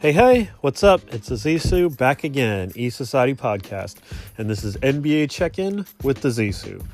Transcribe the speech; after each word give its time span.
Hey, 0.00 0.12
hey, 0.12 0.50
what's 0.60 0.84
up? 0.84 1.00
It's 1.12 1.28
Azisu 1.28 1.96
back 1.96 2.22
again, 2.22 2.70
E 2.76 2.88
Society 2.88 3.34
Podcast, 3.34 3.96
and 4.38 4.48
this 4.48 4.62
is 4.62 4.76
NBA 4.76 5.28
Check 5.28 5.58
In 5.58 5.86
with 6.04 6.20
the 6.20 6.28
Zisu. 6.28 6.86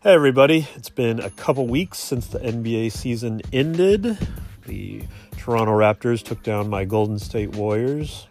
Hey, 0.00 0.14
everybody, 0.14 0.66
it's 0.74 0.90
been 0.90 1.20
a 1.20 1.30
couple 1.30 1.68
weeks 1.68 1.98
since 1.98 2.26
the 2.26 2.40
NBA 2.40 2.90
season 2.90 3.40
ended. 3.52 4.18
The 4.66 5.04
Toronto 5.36 5.78
Raptors 5.78 6.24
took 6.24 6.42
down 6.42 6.68
my 6.68 6.84
Golden 6.84 7.20
State 7.20 7.54
Warriors. 7.54 8.26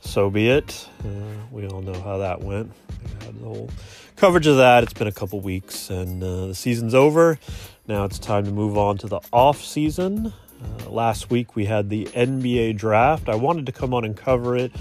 So 0.00 0.30
be 0.30 0.48
it. 0.48 0.88
Uh, 1.04 1.08
we 1.50 1.66
all 1.66 1.82
know 1.82 2.00
how 2.00 2.16
that 2.16 2.40
went. 2.40 2.72
We 3.02 3.26
had 3.26 3.38
the 3.38 3.44
whole 3.44 3.70
coverage 4.16 4.46
of 4.46 4.56
that. 4.56 4.84
It's 4.84 4.94
been 4.94 5.06
a 5.06 5.12
couple 5.12 5.38
weeks, 5.40 5.90
and 5.90 6.24
uh, 6.24 6.46
the 6.46 6.54
season's 6.54 6.94
over. 6.94 7.38
Now 7.86 8.06
it's 8.06 8.18
time 8.18 8.46
to 8.46 8.50
move 8.50 8.78
on 8.78 8.96
to 8.98 9.06
the 9.06 9.20
off 9.34 9.62
season. 9.62 10.32
Uh, 10.62 10.90
last 10.90 11.30
week 11.30 11.54
we 11.56 11.64
had 11.66 11.88
the 11.88 12.04
NBA 12.06 12.76
draft. 12.76 13.28
I 13.28 13.34
wanted 13.34 13.66
to 13.66 13.72
come 13.72 13.94
on 13.94 14.04
and 14.04 14.16
cover 14.16 14.56
it, 14.56 14.72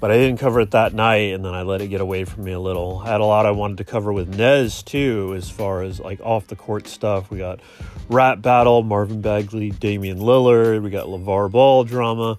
but 0.00 0.10
I 0.10 0.16
didn't 0.16 0.38
cover 0.38 0.60
it 0.60 0.70
that 0.72 0.94
night, 0.94 1.34
and 1.34 1.44
then 1.44 1.54
I 1.54 1.62
let 1.62 1.80
it 1.80 1.88
get 1.88 2.00
away 2.00 2.24
from 2.24 2.44
me 2.44 2.52
a 2.52 2.60
little. 2.60 2.98
I 3.04 3.08
had 3.10 3.20
a 3.20 3.24
lot 3.24 3.46
I 3.46 3.50
wanted 3.50 3.78
to 3.78 3.84
cover 3.84 4.12
with 4.12 4.34
Nez 4.34 4.82
too, 4.82 5.34
as 5.36 5.50
far 5.50 5.82
as 5.82 6.00
like 6.00 6.20
off 6.20 6.46
the 6.46 6.56
court 6.56 6.86
stuff. 6.86 7.30
We 7.30 7.38
got 7.38 7.60
rap 8.08 8.42
battle, 8.42 8.82
Marvin 8.82 9.20
Bagley, 9.20 9.70
Damian 9.70 10.18
Lillard. 10.18 10.82
We 10.82 10.90
got 10.90 11.06
LeVar 11.06 11.50
Ball 11.50 11.84
drama. 11.84 12.36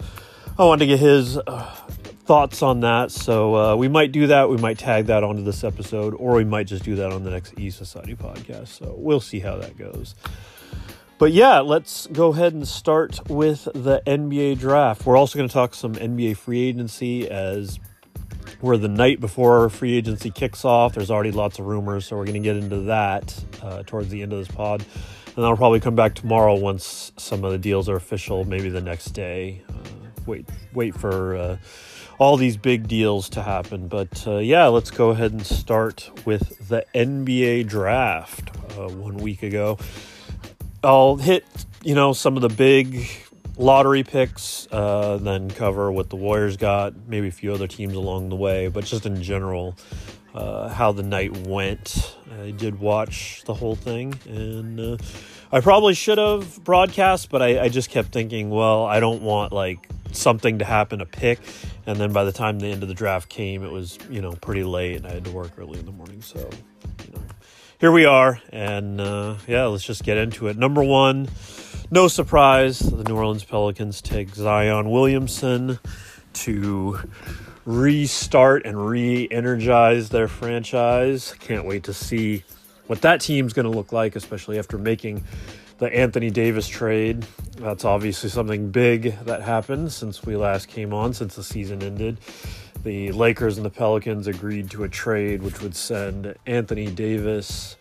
I 0.58 0.66
wanted 0.66 0.80
to 0.80 0.88
get 0.88 1.00
his 1.00 1.38
uh, 1.38 1.76
thoughts 2.26 2.62
on 2.62 2.81
that, 2.81 3.12
so 3.12 3.55
uh, 3.55 3.76
we 3.76 3.88
might 3.88 4.12
do 4.12 4.28
that. 4.28 4.50
We 4.50 4.58
might 4.58 4.78
tag 4.78 5.08
that 5.08 5.23
onto 5.23 5.44
this 5.44 5.64
episode, 5.64 6.14
or 6.16 6.36
we 6.36 6.44
might 6.44 6.67
just 6.67 6.84
do 6.84 6.95
that 6.95 7.12
on 7.12 7.23
the 7.23 7.30
next 7.31 7.58
E 7.58 7.70
Society 7.70 8.16
podcast. 8.16 8.67
So 8.67 8.94
we'll 8.98 9.22
see 9.22 9.39
how 9.39 9.58
that 9.58 9.78
goes. 9.78 10.16
But 11.21 11.34
yeah, 11.34 11.59
let's 11.59 12.07
go 12.07 12.30
ahead 12.30 12.53
and 12.53 12.67
start 12.67 13.30
with 13.30 13.66
the 13.75 14.02
NBA 14.08 14.58
draft. 14.58 15.05
We're 15.05 15.16
also 15.16 15.38
going 15.38 15.47
to 15.47 15.53
talk 15.53 15.75
some 15.75 15.94
NBA 15.94 16.36
free 16.36 16.61
agency 16.67 17.30
as 17.30 17.80
we're 18.59 18.78
the 18.78 18.88
night 18.88 19.19
before 19.19 19.69
free 19.69 19.94
agency 19.94 20.31
kicks 20.31 20.66
off. 20.66 20.95
There's 20.95 21.11
already 21.11 21.30
lots 21.30 21.59
of 21.59 21.67
rumors, 21.67 22.08
so 22.08 22.17
we're 22.17 22.25
going 22.25 22.41
to 22.41 22.50
get 22.50 22.55
into 22.55 22.78
that 22.88 23.39
uh, 23.61 23.83
towards 23.86 24.09
the 24.09 24.23
end 24.23 24.33
of 24.33 24.39
this 24.39 24.47
pod. 24.47 24.83
And 25.36 25.45
I'll 25.45 25.55
probably 25.55 25.80
come 25.80 25.94
back 25.94 26.16
tomorrow 26.16 26.55
once 26.55 27.11
some 27.17 27.44
of 27.44 27.52
the 27.52 27.59
deals 27.59 27.88
are 27.88 27.97
official, 27.97 28.44
maybe 28.44 28.69
the 28.69 28.81
next 28.81 29.11
day. 29.11 29.61
Uh, 29.69 29.73
wait, 30.25 30.50
wait 30.73 30.95
for 30.95 31.35
uh, 31.35 31.58
all 32.17 32.35
these 32.35 32.58
big 32.58 32.88
deals 32.88 33.30
to 33.30 33.44
happen. 33.44 33.88
But 33.88 34.25
uh, 34.25 34.38
yeah, 34.38 34.66
let's 34.69 34.89
go 34.89 35.11
ahead 35.11 35.33
and 35.33 35.45
start 35.45 36.09
with 36.25 36.67
the 36.67 36.83
NBA 36.95 37.67
draft 37.67 38.50
uh, 38.75 38.89
one 38.89 39.17
week 39.17 39.44
ago. 39.44 39.78
I'll 40.84 41.16
hit, 41.16 41.46
you 41.84 41.96
know, 41.96 42.14
some 42.14 42.36
of 42.36 42.42
the 42.42 42.50
big 42.50 43.08
lottery 43.58 44.04
picks, 44.04 44.68
uh, 44.72 45.18
then 45.22 45.50
cover 45.50 45.92
what 45.92 46.10
the 46.10 46.16
Warriors 46.16 46.58
got, 46.58 46.94
maybe 47.08 47.28
a 47.28 47.32
few 47.32 47.54
other 47.54 47.68
teams 47.68 47.94
along 47.94 48.30
the 48.30 48.36
way, 48.36 48.68
but 48.68 48.86
just 48.86 49.06
in 49.06 49.22
general, 49.22 49.76
uh, 50.34 50.70
how 50.70 50.92
the 50.92 51.04
night 51.04 51.36
went. 51.48 52.16
I 52.42 52.52
did 52.52 52.80
watch 52.80 53.44
the 53.46 53.54
whole 53.54 53.76
thing, 53.76 54.18
and 54.28 54.80
uh, 54.80 54.98
I 55.52 55.59
probably 55.59 55.94
should 55.94 56.18
have 56.18 56.64
broadcast, 56.64 57.30
but 57.30 57.42
I, 57.42 57.64
I 57.64 57.70
just 57.70 57.90
kept 57.90 58.12
thinking, 58.12 58.50
well, 58.50 58.86
I 58.86 59.00
don't 59.00 59.22
want 59.22 59.52
like 59.52 59.88
something 60.12 60.59
to 60.59 60.66
happen 60.66 61.00
to 61.00 61.06
pick. 61.06 61.40
And 61.86 61.98
then 61.98 62.14
by 62.14 62.24
the 62.24 62.32
time 62.32 62.59
the 62.59 62.68
end 62.68 62.84
of 62.84 62.90
the 62.90 62.96
draft 62.96 63.30
came, 63.30 63.64
it 63.64 63.72
was, 63.72 63.98
you 64.09 64.22
know, 64.22 64.32
pretty 64.34 64.64
late 64.64 64.98
and 64.98 65.08
I 65.08 65.12
had 65.12 65.26
to 65.26 65.32
work 65.32 65.52
early 65.58 65.80
in 65.80 65.86
the 65.86 65.92
morning. 65.92 66.22
So, 66.22 66.40
you 66.40 67.14
know, 67.14 67.22
here 67.82 67.92
we 67.92 68.06
are. 68.06 68.40
And 68.54 69.02
uh, 69.02 69.38
yeah, 69.48 69.66
let's 69.66 69.84
just 69.84 70.04
get 70.04 70.18
into 70.18 70.48
it. 70.48 70.56
Number 70.56 70.84
one, 70.84 71.28
no 71.90 72.08
surprise, 72.08 72.78
the 72.78 73.04
New 73.04 73.16
Orleans 73.16 73.44
Pelicans 73.44 74.04
take 74.04 74.30
Zion 74.36 74.92
Williamson 74.92 75.80
to 76.34 77.00
restart 77.66 78.68
and 78.68 78.88
re 78.88 79.28
energize 79.31 80.09
their 80.09 80.28
franchise. 80.28 81.34
Can't 81.40 81.66
wait 81.66 81.84
to 81.86 81.94
see 81.94 82.44
what 82.86 83.02
that 83.02 83.20
team's 83.20 83.52
going 83.52 83.70
to 83.70 83.75
look 83.75 83.91
like, 83.91 84.16
especially 84.16 84.59
after 84.59 84.78
making 84.78 85.24
the 85.80 85.91
Anthony 85.91 86.30
Davis 86.30 86.68
trade. 86.68 87.25
That's 87.58 87.84
obviously 87.84 88.30
something 88.30 88.70
big 88.70 89.18
that 89.25 89.41
happened 89.41 89.91
since 89.91 90.24
we 90.24 90.36
last 90.36 90.68
came 90.68 90.94
on, 90.94 91.14
since 91.14 91.36
the 91.36 91.44
season 91.44 91.81
ended. 91.81 92.20
The 92.84 93.12
Lakers 93.12 93.58
and 93.58 93.66
the 93.66 93.69
Pelicans 93.69 94.25
agreed 94.25 94.72
to 94.72 94.84
a 94.84 94.90
trade 94.90 95.44
which 95.44 95.62
would 95.62 95.75
send 95.75 96.36
Anthony 96.47 96.88
Davis 96.88 97.78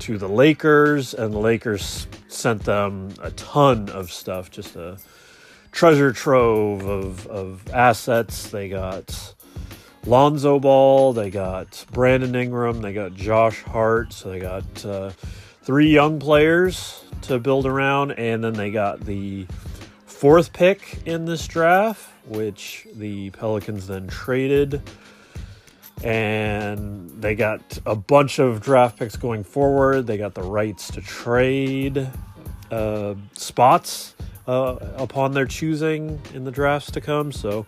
to 0.00 0.18
the 0.18 0.28
Lakers, 0.28 1.14
and 1.14 1.32
the 1.32 1.38
Lakers 1.38 2.06
sent 2.28 2.64
them 2.64 3.14
a 3.22 3.30
ton 3.32 3.88
of 3.88 4.12
stuff, 4.12 4.50
just 4.50 4.76
a 4.76 4.98
treasure 5.72 6.12
trove 6.12 6.84
of, 6.84 7.26
of 7.28 7.68
assets. 7.72 8.50
They 8.50 8.68
got 8.68 9.34
Lonzo 10.04 10.60
Ball, 10.60 11.14
they 11.14 11.30
got 11.30 11.84
Brandon 11.92 12.34
Ingram, 12.34 12.82
they 12.82 12.92
got 12.92 13.14
Josh 13.14 13.62
Hart, 13.62 14.12
so 14.12 14.28
they 14.30 14.40
got 14.40 14.84
uh, 14.84 15.10
three 15.62 15.90
young 15.90 16.18
players 16.18 17.02
to 17.22 17.38
build 17.38 17.64
around, 17.66 18.12
and 18.12 18.44
then 18.44 18.52
they 18.52 18.70
got 18.70 19.00
the 19.00 19.46
fourth 20.06 20.52
pick 20.52 20.98
in 21.06 21.24
this 21.24 21.46
draft, 21.46 22.10
which 22.28 22.86
the 22.94 23.30
Pelicans 23.30 23.86
then 23.86 24.06
traded. 24.06 24.82
And 26.04 27.10
they 27.20 27.34
got 27.34 27.78
a 27.84 27.96
bunch 27.96 28.38
of 28.38 28.60
draft 28.60 28.98
picks 28.98 29.16
going 29.16 29.42
forward. 29.42 30.06
They 30.06 30.16
got 30.16 30.34
the 30.34 30.42
rights 30.42 30.92
to 30.92 31.00
trade 31.00 32.08
uh, 32.70 33.14
spots 33.32 34.14
uh, 34.46 34.76
upon 34.96 35.32
their 35.32 35.46
choosing 35.46 36.20
in 36.34 36.44
the 36.44 36.50
drafts 36.50 36.90
to 36.92 37.00
come. 37.00 37.32
So 37.32 37.66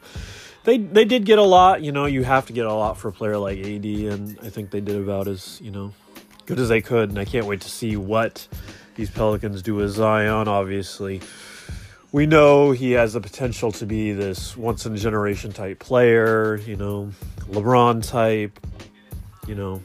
they 0.65 0.79
they 0.79 1.05
did 1.05 1.25
get 1.25 1.39
a 1.39 1.45
lot. 1.45 1.83
You 1.83 1.93
know, 1.93 2.07
you 2.07 2.25
have 2.25 2.47
to 2.47 2.53
get 2.53 2.67
a 2.67 2.73
lot 2.73 2.99
for 2.99 3.09
a 3.09 3.13
player 3.13 3.39
like 3.39 3.59
AD, 3.59 3.85
and 3.85 4.39
I 4.43 4.51
think 4.51 4.71
they 4.71 4.81
did 4.81 4.97
about 4.97 5.29
as 5.29 5.61
you 5.61 5.71
know 5.71 5.93
good 6.47 6.59
as 6.59 6.69
they 6.69 6.81
could. 6.81 7.11
And 7.11 7.19
I 7.19 7.25
can't 7.25 7.47
wait 7.47 7.61
to 7.63 7.71
see 7.71 7.97
what 7.97 8.47
these 8.97 9.11
Pelicans 9.11 9.63
do 9.63 9.75
with 9.75 9.91
Zion. 9.91 10.49
Obviously, 10.49 11.21
we 12.13 12.27
know 12.27 12.73
he 12.73 12.93
has 12.93 13.13
the 13.13 13.21
potential 13.21 13.71
to 13.73 13.87
be 13.87 14.13
this 14.13 14.57
once 14.57 14.87
in 14.87 14.95
a 14.95 14.99
generation 14.99 15.53
type 15.53 15.79
player. 15.79 16.57
You 16.57 16.77
know, 16.77 17.11
LeBron 17.51 18.07
type. 18.07 18.59
You 19.47 19.55
know, 19.55 19.83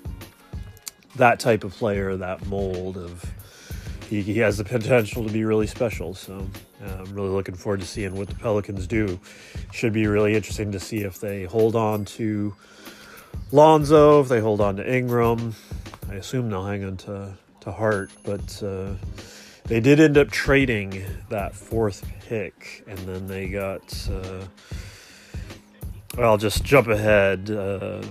that 1.15 1.39
type 1.39 1.63
of 1.63 1.73
player, 1.73 2.15
that 2.17 2.45
mold 2.47 2.97
of. 2.97 3.23
He, 4.09 4.21
he 4.21 4.37
has 4.39 4.59
the 4.59 4.63
potential 4.63 5.25
to 5.25 5.33
be 5.33 5.45
really 5.45 5.65
special. 5.65 6.13
So 6.13 6.47
uh, 6.83 6.97
I'm 6.99 7.13
really 7.15 7.29
looking 7.29 7.55
forward 7.55 7.79
to 7.79 7.87
seeing 7.87 8.15
what 8.15 8.27
the 8.27 8.35
Pelicans 8.35 8.85
do. 8.85 9.19
Should 9.71 9.93
be 9.93 10.05
really 10.05 10.35
interesting 10.35 10.71
to 10.73 10.79
see 10.79 10.99
if 10.99 11.19
they 11.19 11.45
hold 11.45 11.75
on 11.75 12.05
to 12.05 12.55
Lonzo, 13.51 14.21
if 14.21 14.27
they 14.27 14.39
hold 14.39 14.61
on 14.61 14.75
to 14.77 14.95
Ingram. 14.95 15.55
I 16.09 16.15
assume 16.15 16.49
they'll 16.49 16.65
hang 16.65 16.83
on 16.83 16.97
to, 16.97 17.33
to 17.61 17.71
Hart, 17.71 18.11
but 18.23 18.61
uh, 18.61 18.93
they 19.65 19.79
did 19.79 19.99
end 19.99 20.17
up 20.17 20.29
trading 20.29 21.03
that 21.29 21.55
fourth 21.55 22.05
pick, 22.21 22.83
and 22.87 22.97
then 22.99 23.27
they 23.27 23.49
got. 23.49 24.09
Uh, 24.09 24.45
well, 26.17 26.31
I'll 26.31 26.37
just 26.37 26.63
jump 26.63 26.87
ahead. 26.87 27.49
Uh, 27.49 28.03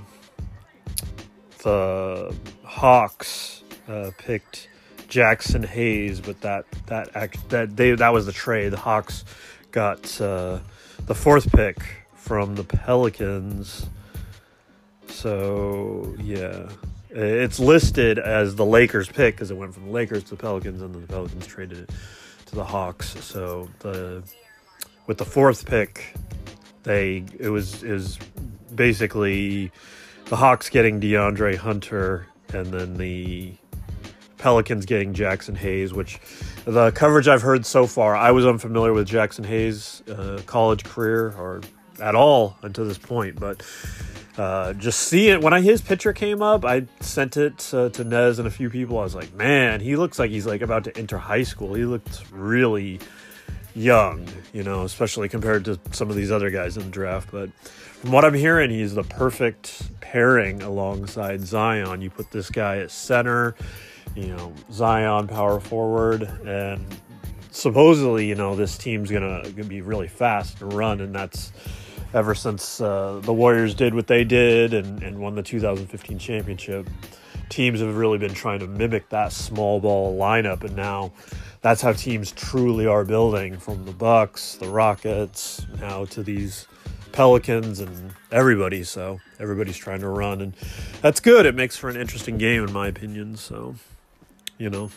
the 1.62 2.36
Hawks 2.64 3.62
uh, 3.88 4.10
picked 4.18 4.68
Jaxson 5.08 5.64
Hayes, 5.64 6.20
but 6.20 6.40
that 6.40 6.66
that 6.86 7.14
act, 7.14 7.48
that 7.50 7.76
they 7.76 7.92
that 7.92 8.12
was 8.12 8.26
the 8.26 8.32
trade. 8.32 8.70
The 8.70 8.78
Hawks 8.78 9.24
got 9.70 10.20
uh, 10.20 10.58
the 11.06 11.14
fourth 11.14 11.50
pick 11.52 11.78
from 12.14 12.56
the 12.56 12.64
Pelicans. 12.64 13.86
So 15.08 16.14
yeah, 16.20 16.68
it's 17.14 17.60
listed 17.60 18.18
as 18.18 18.56
the 18.56 18.64
Lakers 18.64 19.08
pick 19.08 19.36
because 19.36 19.50
it 19.50 19.56
went 19.56 19.72
from 19.72 19.86
the 19.86 19.92
Lakers 19.92 20.24
to 20.24 20.30
the 20.30 20.36
Pelicans, 20.36 20.82
and 20.82 20.94
then 20.94 21.02
the 21.02 21.08
Pelicans 21.08 21.46
traded 21.46 21.78
it 21.78 21.90
to 22.46 22.54
the 22.54 22.64
Hawks. 22.64 23.14
So 23.24 23.68
the 23.80 24.22
with 25.06 25.18
the 25.18 25.24
fourth 25.24 25.66
pick, 25.66 26.16
they 26.82 27.24
it 27.38 27.50
was 27.50 27.82
is 27.82 28.18
basically 28.74 29.70
the 30.26 30.36
Hawks 30.36 30.70
getting 30.70 31.00
DeAndre 31.00 31.56
Hunter, 31.56 32.26
and 32.52 32.66
then 32.66 32.96
the 32.96 33.54
Pelicans 34.38 34.84
getting 34.84 35.14
Jaxson 35.14 35.56
Hayes, 35.56 35.94
which 35.94 36.18
the 36.64 36.90
coverage 36.90 37.28
I've 37.28 37.42
heard 37.42 37.64
so 37.64 37.86
far, 37.86 38.16
I 38.16 38.30
was 38.30 38.44
unfamiliar 38.44 38.92
with 38.92 39.08
Jaxson 39.08 39.46
Hayes' 39.46 40.02
uh, 40.08 40.40
college 40.46 40.84
career 40.84 41.34
or 41.38 41.60
at 42.00 42.14
all 42.14 42.56
until 42.62 42.84
this 42.84 42.98
point, 42.98 43.38
but 43.38 43.62
uh, 44.36 44.72
just 44.72 45.00
see 45.00 45.28
it 45.28 45.40
when 45.40 45.52
I 45.52 45.60
his 45.60 45.80
picture 45.80 46.12
came 46.12 46.42
up, 46.42 46.64
I 46.64 46.86
sent 47.00 47.36
it 47.36 47.70
uh, 47.72 47.88
to 47.90 48.04
Nez 48.04 48.38
and 48.38 48.48
a 48.48 48.50
few 48.50 48.68
people. 48.68 48.98
I 48.98 49.02
was 49.02 49.14
like, 49.14 49.32
man, 49.34 49.80
he 49.80 49.96
looks 49.96 50.18
like 50.18 50.30
he's 50.30 50.46
like 50.46 50.60
about 50.60 50.84
to 50.84 50.96
enter 50.98 51.18
high 51.18 51.44
school. 51.44 51.74
He 51.74 51.84
looked 51.84 52.24
really 52.32 52.98
young, 53.76 54.26
you 54.52 54.62
know, 54.62 54.82
especially 54.82 55.28
compared 55.28 55.64
to 55.66 55.78
some 55.92 56.10
of 56.10 56.16
these 56.16 56.30
other 56.30 56.50
guys 56.50 56.76
in 56.76 56.84
the 56.84 56.90
draft. 56.90 57.30
But 57.30 57.50
from 57.60 58.12
what 58.12 58.24
I'm 58.24 58.34
hearing, 58.34 58.70
he's 58.70 58.94
the 58.94 59.04
perfect 59.04 60.00
pairing 60.00 60.62
alongside 60.62 61.40
Zion. 61.42 62.00
You 62.00 62.10
put 62.10 62.30
this 62.30 62.50
guy 62.50 62.78
at 62.78 62.90
center, 62.90 63.54
you 64.16 64.28
know, 64.28 64.52
Zion 64.72 65.28
power 65.28 65.60
forward, 65.60 66.22
and 66.44 66.84
supposedly, 67.50 68.26
you 68.26 68.34
know, 68.34 68.56
this 68.56 68.76
team's 68.76 69.10
gonna, 69.10 69.42
gonna 69.50 69.64
be 69.64 69.80
really 69.80 70.08
fast 70.08 70.60
and 70.60 70.72
run, 70.72 71.00
and 71.00 71.14
that's 71.14 71.52
ever 72.14 72.34
since 72.34 72.80
uh, 72.80 73.20
the 73.22 73.32
Warriors 73.32 73.74
did 73.74 73.92
what 73.92 74.06
they 74.06 74.24
did 74.24 74.72
and, 74.72 75.02
and 75.02 75.18
won 75.18 75.34
the 75.34 75.42
2015 75.42 76.18
championship. 76.18 76.88
Teams 77.48 77.80
have 77.80 77.96
really 77.96 78.18
been 78.18 78.32
trying 78.32 78.60
to 78.60 78.66
mimic 78.66 79.08
that 79.10 79.32
small 79.32 79.80
ball 79.80 80.16
lineup, 80.18 80.62
and 80.62 80.74
now 80.74 81.12
that's 81.60 81.82
how 81.82 81.92
teams 81.92 82.32
truly 82.32 82.86
are 82.86 83.04
building 83.04 83.58
from 83.58 83.84
the 83.84 83.92
Bucks, 83.92 84.54
the 84.54 84.68
Rockets, 84.68 85.66
now 85.80 86.04
to 86.06 86.22
these 86.22 86.66
Pelicans 87.12 87.80
and 87.80 88.12
everybody. 88.32 88.84
So 88.84 89.20
everybody's 89.38 89.76
trying 89.76 90.00
to 90.00 90.08
run, 90.08 90.40
and 90.40 90.54
that's 91.02 91.20
good. 91.20 91.46
It 91.46 91.54
makes 91.54 91.76
for 91.76 91.90
an 91.90 91.96
interesting 91.96 92.38
game, 92.38 92.64
in 92.64 92.72
my 92.72 92.88
opinion. 92.88 93.36
So, 93.36 93.74
you 94.56 94.70
know, 94.70 94.90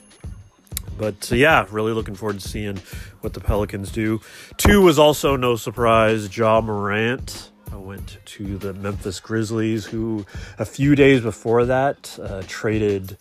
but 0.97 1.31
uh, 1.31 1.35
yeah, 1.35 1.65
really 1.71 1.93
looking 1.93 2.15
forward 2.15 2.39
to 2.39 2.47
seeing 2.47 2.77
what 3.21 3.33
the 3.33 3.39
Pelicans 3.39 3.91
do. 3.91 4.21
Two 4.57 4.81
was 4.81 4.99
also 4.99 5.35
no 5.35 5.55
surprise. 5.55 6.35
Ja 6.35 6.61
Morant 6.61 7.51
uh, 7.73 7.79
went 7.79 8.17
to 8.25 8.57
the 8.57 8.73
Memphis 8.73 9.19
Grizzlies, 9.19 9.85
who 9.85 10.25
a 10.59 10.65
few 10.65 10.95
days 10.95 11.21
before 11.21 11.65
that 11.65 12.17
uh, 12.21 12.43
traded 12.47 13.17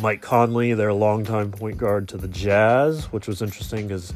Mike 0.00 0.22
Conley, 0.22 0.74
their 0.74 0.92
longtime 0.92 1.50
point 1.50 1.78
guard, 1.78 2.08
to 2.08 2.16
the 2.16 2.28
Jazz, 2.28 3.06
which 3.12 3.26
was 3.26 3.42
interesting 3.42 3.88
because 3.88 4.12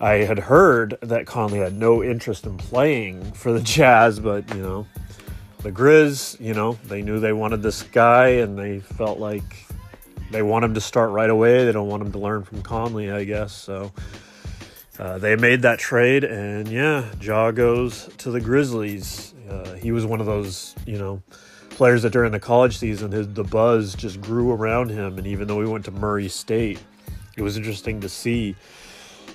I 0.00 0.16
had 0.16 0.38
heard 0.38 0.98
that 1.00 1.26
Conley 1.26 1.58
had 1.60 1.74
no 1.74 2.02
interest 2.04 2.44
in 2.44 2.58
playing 2.58 3.32
for 3.32 3.52
the 3.52 3.60
Jazz, 3.62 4.20
but 4.20 4.48
you 4.54 4.62
know, 4.62 4.86
the 5.62 5.72
Grizz, 5.72 6.38
you 6.38 6.54
know, 6.54 6.74
they 6.84 7.02
knew 7.02 7.18
they 7.18 7.32
wanted 7.32 7.62
this 7.62 7.82
guy 7.82 8.28
and 8.28 8.58
they 8.58 8.80
felt 8.80 9.18
like 9.18 9.65
they 10.30 10.42
want 10.42 10.64
him 10.64 10.74
to 10.74 10.80
start 10.80 11.10
right 11.10 11.30
away. 11.30 11.64
They 11.64 11.72
don't 11.72 11.88
want 11.88 12.02
him 12.02 12.12
to 12.12 12.18
learn 12.18 12.44
from 12.44 12.62
Conley, 12.62 13.10
I 13.10 13.24
guess. 13.24 13.52
So 13.52 13.92
uh, 14.98 15.18
they 15.18 15.36
made 15.36 15.62
that 15.62 15.78
trade, 15.78 16.24
and 16.24 16.68
yeah, 16.68 17.04
Ja 17.20 17.50
goes 17.50 18.08
to 18.18 18.30
the 18.30 18.40
Grizzlies. 18.40 19.34
Uh, 19.48 19.74
he 19.74 19.92
was 19.92 20.06
one 20.06 20.20
of 20.20 20.26
those, 20.26 20.74
you 20.86 20.98
know, 20.98 21.22
players 21.70 22.02
that 22.02 22.12
during 22.12 22.32
the 22.32 22.40
college 22.40 22.78
season, 22.78 23.12
his, 23.12 23.28
the 23.28 23.44
buzz 23.44 23.94
just 23.94 24.20
grew 24.20 24.52
around 24.52 24.88
him. 24.88 25.18
And 25.18 25.26
even 25.26 25.46
though 25.46 25.60
he 25.60 25.66
went 25.66 25.84
to 25.84 25.90
Murray 25.90 26.28
State, 26.28 26.80
it 27.36 27.42
was 27.42 27.56
interesting 27.56 28.00
to 28.00 28.08
see. 28.08 28.56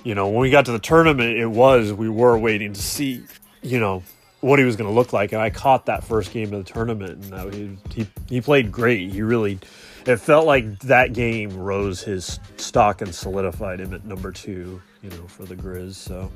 You 0.04 0.16
know, 0.16 0.28
when 0.28 0.40
we 0.40 0.50
got 0.50 0.64
to 0.64 0.72
the 0.72 0.80
tournament, 0.80 1.38
it 1.38 1.46
was 1.46 1.92
we 1.92 2.08
were 2.08 2.36
waiting 2.36 2.72
to 2.72 2.82
see, 2.82 3.22
you 3.62 3.78
know, 3.78 4.02
what 4.40 4.58
he 4.58 4.64
was 4.64 4.74
going 4.74 4.90
to 4.90 4.94
look 4.94 5.12
like. 5.12 5.30
And 5.30 5.40
I 5.40 5.50
caught 5.50 5.86
that 5.86 6.02
first 6.02 6.32
game 6.32 6.52
of 6.52 6.64
the 6.64 6.72
tournament, 6.72 7.32
and 7.32 7.54
he, 7.54 7.78
he 7.94 8.06
he 8.28 8.40
played 8.40 8.72
great. 8.72 9.12
He 9.12 9.22
really 9.22 9.60
it 10.06 10.16
felt 10.16 10.46
like 10.46 10.78
that 10.80 11.12
game 11.12 11.56
rose 11.56 12.02
his 12.02 12.40
stock 12.56 13.02
and 13.02 13.14
solidified 13.14 13.80
him 13.80 13.94
at 13.94 14.04
number 14.04 14.32
two, 14.32 14.80
you 15.02 15.10
know, 15.10 15.26
for 15.26 15.44
the 15.44 15.54
Grizz. 15.54 15.94
So, 15.94 16.30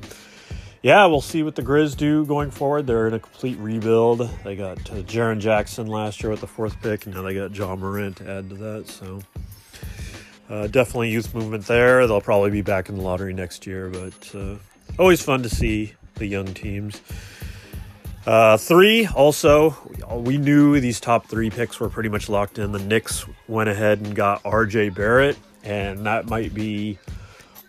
yeah, 0.81 1.05
we'll 1.05 1.21
see 1.21 1.43
what 1.43 1.55
the 1.55 1.63
Grizz 1.63 1.97
do 1.97 2.25
going 2.25 2.51
forward. 2.51 2.87
They're 2.87 3.07
in 3.07 3.13
a 3.13 3.19
complete 3.19 3.57
rebuild. 3.57 4.29
They 4.43 4.55
got 4.55 4.77
uh, 4.91 5.03
Jaren 5.03 5.39
Jackson 5.39 5.87
last 5.87 6.21
year 6.23 6.31
with 6.31 6.41
the 6.41 6.47
fourth 6.47 6.79
pick, 6.81 7.05
and 7.05 7.15
now 7.15 7.23
they 7.23 7.33
got 7.33 7.55
Ja 7.55 7.75
Morant 7.75 8.17
to 8.17 8.29
add 8.29 8.49
to 8.49 8.55
that. 8.55 8.87
So, 8.87 9.21
uh, 10.49 10.67
definitely 10.67 11.09
youth 11.09 11.33
movement 11.35 11.65
there. 11.65 12.07
They'll 12.07 12.21
probably 12.21 12.51
be 12.51 12.61
back 12.61 12.89
in 12.89 12.95
the 12.95 13.01
lottery 13.01 13.33
next 13.33 13.67
year, 13.67 13.89
but 13.89 14.35
uh, 14.35 14.55
always 14.97 15.21
fun 15.21 15.43
to 15.43 15.49
see 15.49 15.93
the 16.15 16.25
young 16.25 16.53
teams. 16.53 17.01
Uh, 18.27 18.57
three, 18.57 19.07
also, 19.07 19.73
we 20.11 20.37
knew 20.37 20.81
these 20.81 20.99
top 20.99 21.27
three 21.27 21.49
picks 21.49 21.79
were 21.79 21.87
pretty 21.87 22.09
much 22.09 22.27
locked 22.27 22.59
in. 22.59 22.73
The 22.73 22.79
Knicks 22.79 23.25
went 23.47 23.69
ahead 23.69 24.01
and 24.01 24.13
got 24.13 24.43
RJ 24.43 24.93
Barrett, 24.93 25.37
and 25.63 26.05
that 26.05 26.25
might 26.27 26.53
be 26.53 26.99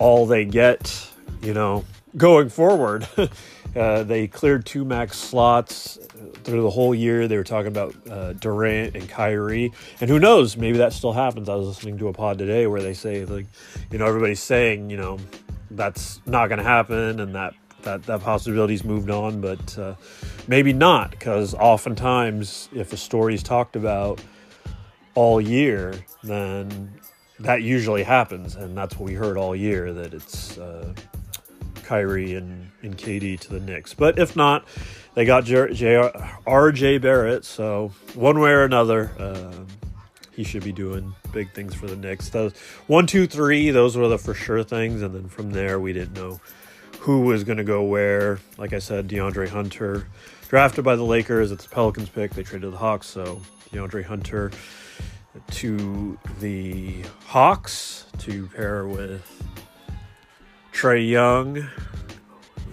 all 0.00 0.26
they 0.26 0.44
get, 0.44 1.12
you 1.42 1.54
know, 1.54 1.84
going 2.16 2.48
forward. 2.48 3.06
uh, 3.76 4.02
they 4.02 4.26
cleared 4.26 4.66
two 4.66 4.84
max 4.84 5.16
slots 5.16 5.96
through 6.42 6.62
the 6.62 6.70
whole 6.70 6.92
year. 6.92 7.28
They 7.28 7.36
were 7.36 7.44
talking 7.44 7.68
about 7.68 7.94
uh, 8.10 8.32
Durant 8.32 8.96
and 8.96 9.08
Kyrie, 9.08 9.72
and 10.00 10.10
who 10.10 10.18
knows? 10.18 10.56
Maybe 10.56 10.78
that 10.78 10.92
still 10.92 11.12
happens. 11.12 11.48
I 11.48 11.54
was 11.54 11.68
listening 11.68 11.98
to 11.98 12.08
a 12.08 12.12
pod 12.12 12.36
today 12.36 12.66
where 12.66 12.82
they 12.82 12.94
say, 12.94 13.24
like, 13.24 13.46
you 13.92 13.98
know, 13.98 14.06
everybody's 14.06 14.42
saying, 14.42 14.90
you 14.90 14.96
know, 14.96 15.20
that's 15.70 16.20
not 16.26 16.48
going 16.48 16.58
to 16.58 16.64
happen, 16.64 17.20
and 17.20 17.36
that 17.36 17.54
that 17.88 18.02
that 18.04 18.20
possibility's 18.20 18.84
moved 18.84 19.10
on, 19.10 19.40
but 19.40 19.78
uh, 19.78 19.94
maybe 20.46 20.72
not 20.74 21.10
because 21.10 21.54
oftentimes 21.54 22.68
if 22.74 22.92
a 22.92 22.96
story 22.96 23.34
is 23.34 23.42
talked 23.42 23.76
about 23.76 24.20
all 25.14 25.40
year, 25.40 25.94
then 26.22 26.92
that 27.40 27.62
usually 27.62 28.02
happens, 28.02 28.56
and 28.56 28.76
that's 28.76 28.96
what 28.98 29.06
we 29.06 29.14
heard 29.14 29.38
all 29.38 29.56
year 29.56 29.92
that 29.94 30.12
it's 30.12 30.58
uh, 30.58 30.92
Kyrie 31.82 32.34
and, 32.34 32.70
and 32.82 32.96
KD 32.96 33.40
to 33.40 33.50
the 33.50 33.60
Knicks. 33.60 33.94
But 33.94 34.18
if 34.18 34.36
not, 34.36 34.66
they 35.14 35.24
got 35.24 35.44
J- 35.44 35.72
J- 35.72 36.10
RJ 36.46 37.00
Barrett, 37.00 37.46
so 37.46 37.92
one 38.14 38.38
way 38.38 38.50
or 38.50 38.64
another. 38.64 39.12
Uh, 39.18 39.52
he 40.32 40.44
should 40.44 40.62
be 40.62 40.70
doing 40.70 41.14
big 41.32 41.52
things 41.52 41.74
for 41.74 41.88
the 41.88 41.96
Knicks. 41.96 42.28
Those 42.28 42.52
one, 42.86 43.06
two, 43.08 43.26
three, 43.26 43.70
those 43.70 43.96
were 43.96 44.06
the 44.08 44.18
for 44.18 44.34
sure 44.34 44.62
things, 44.62 45.02
and 45.02 45.12
then 45.14 45.28
from 45.28 45.50
there 45.50 45.80
we 45.80 45.92
didn't 45.92 46.14
know 46.14 46.38
who 47.00 47.22
was 47.22 47.44
going 47.44 47.58
to 47.58 47.64
go 47.64 47.82
where. 47.82 48.40
Like 48.56 48.72
I 48.72 48.78
said, 48.78 49.08
DeAndre 49.08 49.48
Hunter, 49.48 50.08
drafted 50.48 50.84
by 50.84 50.96
the 50.96 51.04
Lakers. 51.04 51.50
It's 51.52 51.64
the 51.64 51.70
Pelicans 51.70 52.08
pick. 52.08 52.32
They 52.32 52.42
traded 52.42 52.72
the 52.72 52.76
Hawks, 52.78 53.06
so 53.06 53.40
DeAndre 53.72 54.04
Hunter 54.04 54.50
to 55.52 56.18
the 56.40 57.04
Hawks 57.26 58.06
to 58.18 58.48
pair 58.48 58.86
with 58.86 59.24
Trae 60.72 61.08
Young, 61.08 61.68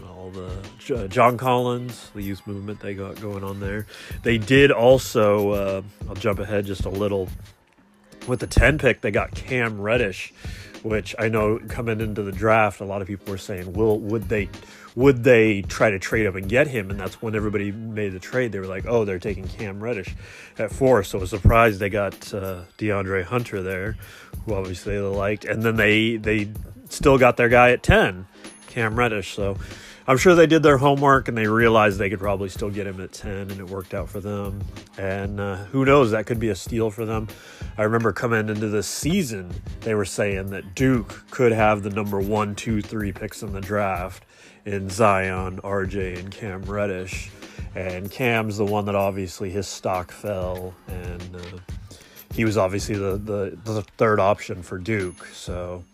all 0.08 0.32
the 0.32 0.52
uh, 0.96 1.08
John 1.08 1.38
Collins, 1.38 2.12
the 2.16 2.22
youth 2.22 2.46
movement 2.46 2.80
they 2.80 2.94
got 2.94 3.20
going 3.22 3.44
on 3.44 3.60
there. 3.60 3.86
They 4.24 4.38
did 4.38 4.72
also. 4.72 5.52
Uh, 5.52 5.82
I'll 6.08 6.16
jump 6.16 6.40
ahead 6.40 6.66
just 6.66 6.86
a 6.86 6.90
little. 6.90 7.30
With 8.28 8.40
the 8.40 8.48
10 8.48 8.80
pick, 8.80 9.02
they 9.02 9.12
got 9.12 9.36
Cam 9.36 9.80
Reddish 9.80 10.34
which 10.86 11.16
I 11.18 11.30
know 11.30 11.60
coming 11.68 12.00
into 12.00 12.22
the 12.22 12.32
draft, 12.32 12.80
a 12.80 12.86
lot 12.86 13.02
of 13.02 13.08
people 13.08 13.32
were 13.32 13.40
saying, 13.40 13.74
"Will 13.74 14.00
would 14.00 14.30
they 14.30 14.50
would 14.94 15.24
they 15.24 15.64
try 15.64 15.90
to 15.90 15.98
trade 15.98 16.28
up 16.28 16.36
and 16.36 16.48
get 16.48 16.68
him?" 16.68 16.92
And 16.92 17.00
that's 17.00 17.22
when 17.24 17.36
everybody 17.36 17.72
made 17.72 18.14
the 18.14 18.20
trade. 18.20 18.52
They 18.52 18.60
were 18.60 18.68
like, 18.68 18.86
"Oh, 18.88 19.04
they're 19.04 19.18
taking 19.18 19.48
Cam 19.48 19.84
Reddish 19.84 20.16
at 20.60 20.72
four. 20.72 21.04
So 21.04 21.18
I 21.18 21.22
was 21.22 21.32
surprised 21.32 21.80
they 21.80 21.90
got 21.90 22.32
uh, 22.34 22.66
DeAndre 22.78 23.24
Hunter 23.24 23.64
there, 23.64 23.98
who 24.46 24.54
obviously 24.54 24.94
they 24.94 25.02
liked, 25.02 25.44
and 25.44 25.64
then 25.64 25.76
they 25.76 26.18
they 26.18 26.52
still 26.90 27.18
got 27.18 27.36
their 27.36 27.50
guy 27.50 27.72
at 27.72 27.82
ten, 27.82 28.28
Cam 28.76 29.00
Reddish. 29.00 29.34
So 29.34 29.58
I'm 30.06 30.18
sure 30.18 30.36
they 30.36 30.48
did 30.48 30.62
their 30.62 30.78
homework 30.78 31.30
and 31.30 31.38
they 31.38 31.48
realized 31.48 31.98
they 31.98 32.10
could 32.10 32.20
probably 32.20 32.50
still 32.50 32.70
get 32.70 32.86
him 32.86 33.00
at 33.00 33.14
10, 33.14 33.32
and 33.32 33.52
it 33.54 33.70
worked 33.70 33.94
out 33.94 34.10
for 34.10 34.20
them. 34.20 34.62
And 34.98 35.40
uh, 35.40 35.56
who 35.66 35.86
knows, 35.86 36.12
that 36.12 36.26
could 36.26 36.42
be 36.42 36.50
a 36.50 36.56
steal 36.56 36.92
for 36.92 37.06
them. 37.06 37.30
I 37.78 37.84
remember 37.84 38.12
coming 38.12 38.50
into 38.50 38.68
the 38.68 38.84
season, 38.84 39.50
they 39.80 39.96
were 39.96 40.04
saying 40.04 40.50
that 40.50 40.76
Duke 40.76 41.24
could 41.32 41.54
have 41.54 41.84
the 41.84 41.90
number 41.90 42.20
one, 42.20 42.54
two, 42.54 42.82
three 42.82 43.14
picks 43.14 43.44
in 43.44 43.54
the 43.54 43.62
draft 43.62 44.26
in 44.66 44.90
Zion, 44.90 45.62
RJ, 45.62 46.20
and 46.20 46.30
Cam 46.30 46.62
Reddish. 46.64 47.32
And 47.76 48.12
Cam's 48.12 48.58
the 48.58 48.66
one 48.66 48.86
that 48.86 48.96
obviously 48.96 49.52
his 49.52 49.68
stock 49.68 50.12
fell, 50.12 50.74
and 50.88 51.36
uh, 51.36 51.60
he 52.34 52.44
was 52.44 52.58
obviously 52.58 52.96
the, 52.96 53.18
the, 53.18 53.58
the 53.64 53.84
third 53.98 54.20
option 54.20 54.64
for 54.64 54.78
Duke. 54.78 55.26
So 55.28 55.86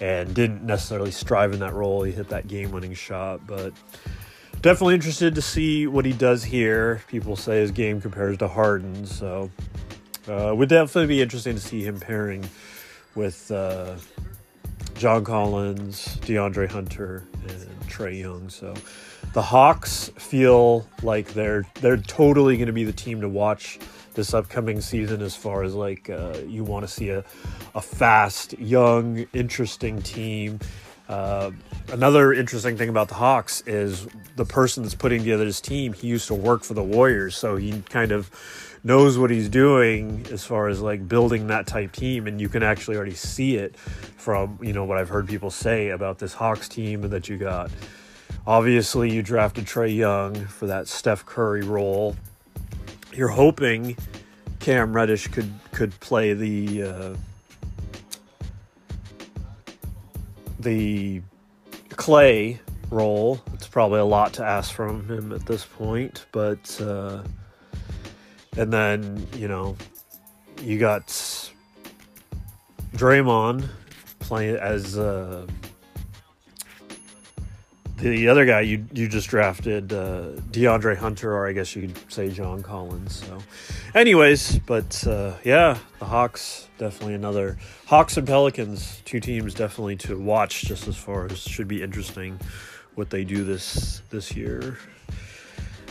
and 0.00 0.34
didn't 0.34 0.64
necessarily 0.64 1.10
strive 1.10 1.52
in 1.52 1.60
that 1.60 1.74
role. 1.74 2.02
He 2.02 2.12
hit 2.12 2.28
that 2.28 2.48
game 2.48 2.70
winning 2.70 2.94
shot, 2.94 3.46
but 3.46 3.72
definitely 4.62 4.94
interested 4.94 5.34
to 5.34 5.42
see 5.42 5.86
what 5.86 6.04
he 6.04 6.12
does 6.12 6.44
here. 6.44 7.02
People 7.08 7.36
say 7.36 7.60
his 7.60 7.70
game 7.70 8.00
compares 8.00 8.38
to 8.38 8.48
Harden, 8.48 9.06
so 9.06 9.50
uh, 10.28 10.54
would 10.54 10.68
definitely 10.68 11.06
be 11.06 11.22
interesting 11.22 11.54
to 11.54 11.60
see 11.60 11.82
him 11.82 11.98
pairing 11.98 12.48
with 13.14 13.50
uh, 13.50 13.96
John 14.94 15.24
Collins, 15.24 16.18
DeAndre 16.22 16.68
Hunter, 16.68 17.24
and 17.48 17.80
Trae 17.88 18.18
Young. 18.18 18.48
So 18.48 18.74
the 19.32 19.42
Hawks 19.42 20.10
feel 20.16 20.86
like 21.02 21.32
they're 21.34 21.66
they're 21.80 21.96
totally 21.96 22.56
going 22.56 22.66
to 22.66 22.72
be 22.72 22.84
the 22.84 22.92
team 22.92 23.20
to 23.20 23.28
watch 23.28 23.78
this 24.18 24.34
upcoming 24.34 24.80
season 24.80 25.22
as 25.22 25.36
far 25.36 25.62
as 25.62 25.74
like 25.74 26.10
uh, 26.10 26.36
you 26.44 26.64
want 26.64 26.84
to 26.84 26.92
see 26.92 27.10
a, 27.10 27.24
a 27.76 27.80
fast, 27.80 28.58
young, 28.58 29.24
interesting 29.32 30.02
team. 30.02 30.58
Uh, 31.08 31.52
another 31.92 32.32
interesting 32.32 32.76
thing 32.76 32.88
about 32.88 33.06
the 33.06 33.14
Hawks 33.14 33.62
is 33.64 34.08
the 34.34 34.44
person 34.44 34.82
that's 34.82 34.96
putting 34.96 35.20
together 35.20 35.44
this 35.44 35.60
team. 35.60 35.92
He 35.92 36.08
used 36.08 36.26
to 36.26 36.34
work 36.34 36.64
for 36.64 36.74
the 36.74 36.82
Warriors, 36.82 37.36
so 37.36 37.54
he 37.54 37.80
kind 37.88 38.10
of 38.10 38.28
knows 38.82 39.16
what 39.16 39.30
he's 39.30 39.48
doing 39.48 40.26
as 40.32 40.44
far 40.44 40.66
as 40.66 40.80
like 40.80 41.06
building 41.08 41.46
that 41.46 41.68
type 41.68 41.92
team, 41.92 42.26
and 42.26 42.40
you 42.40 42.48
can 42.48 42.64
actually 42.64 42.96
already 42.96 43.14
see 43.14 43.54
it 43.54 43.76
from 43.76 44.58
you 44.60 44.72
know 44.72 44.84
what 44.84 44.98
I've 44.98 45.08
heard 45.08 45.28
people 45.28 45.52
say 45.52 45.90
about 45.90 46.18
this 46.18 46.34
Hawks 46.34 46.68
team 46.68 47.02
that 47.02 47.28
you 47.28 47.38
got. 47.38 47.70
Obviously, 48.48 49.12
you 49.12 49.22
drafted 49.22 49.64
Trae 49.64 49.94
Young 49.94 50.34
for 50.46 50.66
that 50.66 50.88
Steph 50.88 51.24
Curry 51.24 51.62
role 51.62 52.16
you're 53.18 53.26
hoping 53.26 53.96
Cam 54.60 54.92
Reddish 54.92 55.26
could 55.26 55.52
could 55.72 55.98
play 55.98 56.34
the 56.34 56.82
uh, 56.84 57.16
the 60.60 61.20
Clay 61.90 62.60
role. 62.90 63.40
It's 63.54 63.66
probably 63.66 63.98
a 63.98 64.04
lot 64.04 64.34
to 64.34 64.44
ask 64.44 64.72
from 64.72 65.08
him 65.08 65.32
at 65.32 65.44
this 65.46 65.64
point, 65.64 66.26
but 66.30 66.80
uh, 66.80 67.24
and 68.56 68.72
then 68.72 69.26
you 69.34 69.48
know 69.48 69.76
you 70.62 70.78
got 70.78 71.08
Draymond 72.94 73.68
playing 74.20 74.54
as 74.56 74.96
uh, 74.96 75.44
the 77.98 78.28
other 78.28 78.44
guy 78.44 78.60
you 78.60 78.84
you 78.92 79.08
just 79.08 79.28
drafted 79.28 79.92
uh, 79.92 80.30
DeAndre 80.50 80.96
Hunter, 80.96 81.34
or 81.34 81.48
I 81.48 81.52
guess 81.52 81.74
you 81.74 81.82
could 81.82 82.12
say 82.12 82.30
John 82.30 82.62
Collins. 82.62 83.24
So, 83.26 83.38
anyways, 83.94 84.60
but 84.60 85.06
uh, 85.06 85.34
yeah, 85.44 85.78
the 85.98 86.04
Hawks 86.04 86.68
definitely 86.78 87.14
another 87.14 87.58
Hawks 87.86 88.16
and 88.16 88.26
Pelicans, 88.26 89.02
two 89.04 89.20
teams 89.20 89.54
definitely 89.54 89.96
to 89.96 90.18
watch. 90.18 90.62
Just 90.62 90.86
as 90.88 90.96
far 90.96 91.26
as 91.26 91.38
should 91.40 91.68
be 91.68 91.82
interesting 91.82 92.38
what 92.94 93.10
they 93.10 93.24
do 93.24 93.44
this 93.44 94.02
this 94.10 94.34
year. 94.34 94.78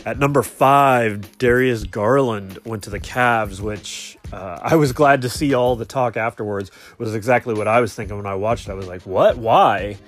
At 0.06 0.18
number 0.18 0.42
five, 0.42 1.36
Darius 1.38 1.84
Garland 1.84 2.58
went 2.64 2.84
to 2.84 2.90
the 2.90 3.00
Cavs, 3.00 3.60
which 3.60 4.16
uh, 4.32 4.58
I 4.62 4.76
was 4.76 4.92
glad 4.92 5.22
to 5.22 5.28
see. 5.28 5.52
All 5.52 5.76
the 5.76 5.84
talk 5.84 6.16
afterwards 6.16 6.70
was 6.96 7.14
exactly 7.14 7.52
what 7.52 7.68
I 7.68 7.80
was 7.80 7.94
thinking 7.94 8.16
when 8.16 8.26
I 8.26 8.34
watched. 8.34 8.70
I 8.70 8.74
was 8.74 8.86
like, 8.86 9.02
"What? 9.02 9.36
Why?" 9.36 9.98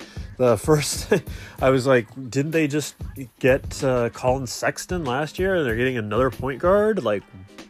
The 0.41 0.57
first, 0.57 1.13
I 1.61 1.69
was 1.69 1.87
like, 1.87 2.07
"Didn't 2.31 2.53
they 2.53 2.67
just 2.67 2.95
get 3.41 3.85
uh, 3.85 4.09
Collin 4.09 4.47
Sexton 4.47 5.05
last 5.05 5.39
year, 5.39 5.57
and 5.57 5.67
they're 5.67 5.77
getting 5.77 5.99
another 5.99 6.31
point 6.31 6.61
guard? 6.61 7.05
Like, 7.05 7.23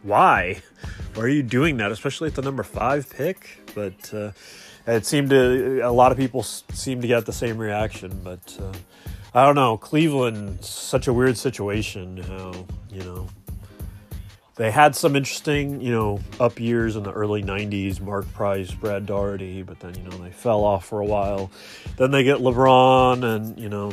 why? 0.05 0.63
Why 1.15 1.25
are 1.25 1.29
you 1.29 1.43
doing 1.43 1.79
that? 1.79 1.91
Especially 1.91 2.29
at 2.29 2.37
the 2.37 2.43
number 2.43 2.63
five 2.63 3.11
pick?" 3.11 3.59
But 3.75 4.15
uh, 4.15 4.31
it 4.87 5.05
seemed 5.05 5.31
to 5.31 5.81
a 5.81 5.91
lot 5.91 6.13
of 6.13 6.19
people 6.19 6.45
seemed 6.45 7.03
to 7.03 7.09
get 7.09 7.27
the 7.27 7.33
same 7.33 7.59
reaction, 7.59 8.21
but. 8.23 8.57
Uh, 8.61 8.73
I 9.33 9.47
don't 9.47 9.55
know. 9.55 9.77
Cleveland, 9.77 10.65
such 10.65 11.07
a 11.07 11.13
weird 11.13 11.39
situation. 11.39 12.17
How 12.17 12.67
you 12.91 13.05
know 13.05 13.29
they 14.61 14.71
had 14.71 14.95
some 14.95 15.17
interesting, 15.17 15.81
you 15.81 15.91
know, 15.91 16.21
up 16.39 16.61
years 16.61 16.95
in 16.95 17.03
the 17.03 17.13
early 17.13 17.43
'90s. 17.43 17.99
Mark 17.99 18.31
Price, 18.35 18.71
Brad 18.71 19.07
Daugherty, 19.07 19.63
but 19.63 19.81
then 19.81 19.95
you 19.95 20.03
know 20.03 20.19
they 20.19 20.31
fell 20.31 20.65
off 20.65 20.85
for 20.85 21.01
a 21.01 21.07
while. 21.07 21.51
Then 21.97 22.11
they 22.11 22.25
get 22.25 22.41
LeBron, 22.41 23.25
and 23.25 23.59
you 23.59 23.71
know 23.71 23.91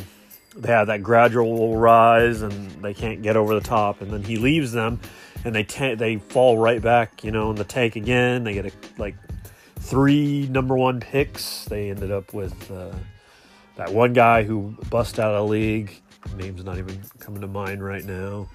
they 0.57 0.67
had 0.67 0.89
that 0.89 1.03
gradual 1.03 1.77
rise, 1.77 2.41
and 2.41 2.69
they 2.83 2.93
can't 2.93 3.21
get 3.21 3.37
over 3.37 3.53
the 3.53 3.65
top. 3.65 4.01
And 4.01 4.11
then 4.11 4.23
he 4.23 4.35
leaves 4.35 4.73
them, 4.73 4.99
and 5.45 5.55
they 5.55 5.63
ta- 5.63 5.95
they 5.95 6.17
fall 6.17 6.57
right 6.57 6.81
back, 6.81 7.23
you 7.23 7.31
know, 7.31 7.49
in 7.49 7.55
the 7.55 7.63
tank 7.63 7.95
again. 7.95 8.43
They 8.43 8.53
get 8.53 8.65
a, 8.65 8.71
like 8.97 9.15
three 9.79 10.49
number 10.49 10.75
one 10.75 10.99
picks. 10.99 11.63
They 11.63 11.91
ended 11.91 12.11
up 12.11 12.33
with. 12.33 12.69
Uh, 12.69 12.91
that 13.77 13.93
one 13.93 14.11
guy 14.11 14.43
who 14.43 14.75
bust 14.89 15.19
out 15.19 15.33
of 15.33 15.45
the 15.45 15.51
league, 15.51 16.01
name's 16.35 16.63
not 16.65 16.77
even 16.79 16.99
coming 17.19 17.41
to 17.41 17.47
mind 17.47 17.85
right 17.85 18.03
now. 18.03 18.49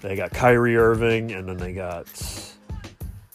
They 0.00 0.16
got 0.16 0.30
Kyrie 0.30 0.76
Irving, 0.76 1.32
and 1.32 1.48
then 1.48 1.56
they 1.56 1.72
got 1.72 2.06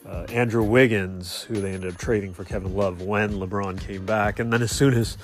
uh, 0.06 0.26
Andrew 0.30 0.64
Wiggins, 0.64 1.42
who 1.44 1.56
they 1.56 1.74
ended 1.74 1.94
up 1.94 2.00
trading 2.00 2.34
for 2.34 2.44
Kevin 2.44 2.76
Love 2.76 3.02
when 3.02 3.34
LeBron 3.34 3.80
came 3.80 4.06
back. 4.06 4.40
And 4.40 4.52
then 4.52 4.62
as 4.62 4.72
soon 4.72 4.94
as 4.94 5.18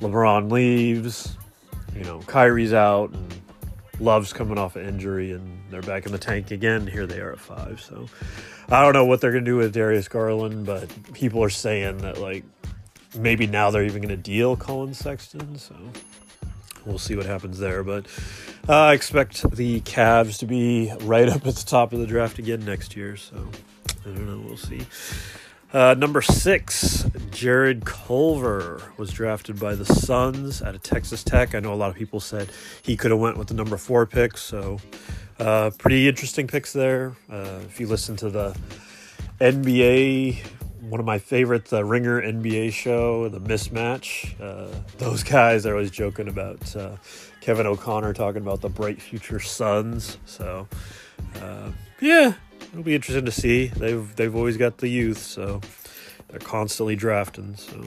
LeBron 0.00 0.50
leaves, 0.50 1.36
you 1.94 2.04
know, 2.04 2.20
Kyrie's 2.20 2.72
out 2.72 3.12
and 3.12 3.34
Love's 3.98 4.32
coming 4.32 4.56
off 4.56 4.76
an 4.76 4.86
injury, 4.86 5.32
and 5.32 5.60
they're 5.70 5.82
back 5.82 6.06
in 6.06 6.12
the 6.12 6.18
tank 6.18 6.50
again. 6.50 6.86
Here 6.86 7.06
they 7.06 7.20
are 7.20 7.32
at 7.32 7.40
five. 7.40 7.80
So 7.80 8.06
I 8.70 8.82
don't 8.82 8.94
know 8.94 9.04
what 9.04 9.20
they're 9.20 9.32
going 9.32 9.44
to 9.44 9.50
do 9.50 9.56
with 9.56 9.74
Darius 9.74 10.08
Garland, 10.08 10.64
but 10.64 10.88
people 11.12 11.42
are 11.44 11.50
saying 11.50 11.98
that, 11.98 12.18
like, 12.18 12.44
maybe 13.18 13.46
now 13.46 13.70
they're 13.70 13.84
even 13.84 14.00
going 14.00 14.08
to 14.08 14.16
deal 14.16 14.56
Collin 14.56 14.94
Sexton. 14.94 15.58
So 15.58 15.74
we'll 16.84 16.98
see 16.98 17.16
what 17.16 17.26
happens 17.26 17.58
there. 17.58 17.82
But 17.82 18.06
uh, 18.68 18.72
I 18.72 18.94
expect 18.94 19.50
the 19.50 19.80
Cavs 19.80 20.38
to 20.38 20.46
be 20.46 20.92
right 21.00 21.28
up 21.28 21.46
at 21.46 21.56
the 21.56 21.64
top 21.66 21.92
of 21.92 21.98
the 21.98 22.06
draft 22.06 22.38
again 22.38 22.64
next 22.64 22.96
year. 22.96 23.16
So 23.16 23.48
I 23.88 24.08
don't 24.08 24.26
know. 24.26 24.42
We'll 24.46 24.56
see. 24.56 24.86
Uh, 25.72 25.94
number 25.96 26.20
six, 26.20 27.06
Jarrett 27.30 27.84
Culver 27.84 28.82
was 28.96 29.12
drafted 29.12 29.60
by 29.60 29.76
the 29.76 29.84
Suns 29.84 30.62
out 30.62 30.74
of 30.74 30.82
Texas 30.82 31.22
Tech. 31.22 31.54
I 31.54 31.60
know 31.60 31.72
a 31.72 31.76
lot 31.76 31.90
of 31.90 31.96
people 31.96 32.18
said 32.18 32.50
he 32.82 32.96
could 32.96 33.12
have 33.12 33.20
went 33.20 33.36
with 33.36 33.48
the 33.48 33.54
number 33.54 33.76
four 33.76 34.04
pick, 34.04 34.36
so 34.36 34.80
uh, 35.38 35.70
pretty 35.78 36.08
interesting 36.08 36.48
picks 36.48 36.72
there. 36.72 37.14
Uh, 37.30 37.60
if 37.66 37.78
you 37.78 37.86
listen 37.86 38.16
to 38.16 38.30
the 38.30 38.56
NBA 39.40 40.44
one 40.80 41.00
of 41.00 41.06
my 41.06 41.18
favorite, 41.18 41.66
the 41.66 41.84
Ringer 41.84 42.20
NBA 42.22 42.72
show, 42.72 43.28
The 43.28 43.40
Mismatch. 43.40 44.40
Uh, 44.40 44.74
those 44.98 45.22
guys 45.22 45.66
are 45.66 45.74
always 45.74 45.90
joking 45.90 46.28
about 46.28 46.74
uh, 46.74 46.96
Kevin 47.40 47.66
O'Connor 47.66 48.14
talking 48.14 48.42
about 48.42 48.60
the 48.60 48.68
bright 48.68 49.00
future 49.00 49.40
Suns. 49.40 50.18
So, 50.24 50.66
uh, 51.40 51.70
yeah, 52.00 52.34
it'll 52.72 52.82
be 52.82 52.94
interesting 52.94 53.26
to 53.26 53.32
see. 53.32 53.66
They've 53.66 54.14
they've 54.16 54.34
always 54.34 54.56
got 54.56 54.78
the 54.78 54.88
youth, 54.88 55.18
so 55.18 55.60
they're 56.28 56.38
constantly 56.38 56.96
drafting. 56.96 57.56
So, 57.56 57.84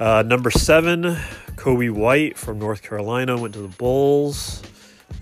uh, 0.00 0.22
number 0.26 0.50
seven, 0.50 1.02
Coby 1.56 1.90
White 1.90 2.38
from 2.38 2.58
North 2.58 2.82
Carolina 2.82 3.38
went 3.38 3.54
to 3.54 3.60
the 3.60 3.68
Bulls. 3.68 4.62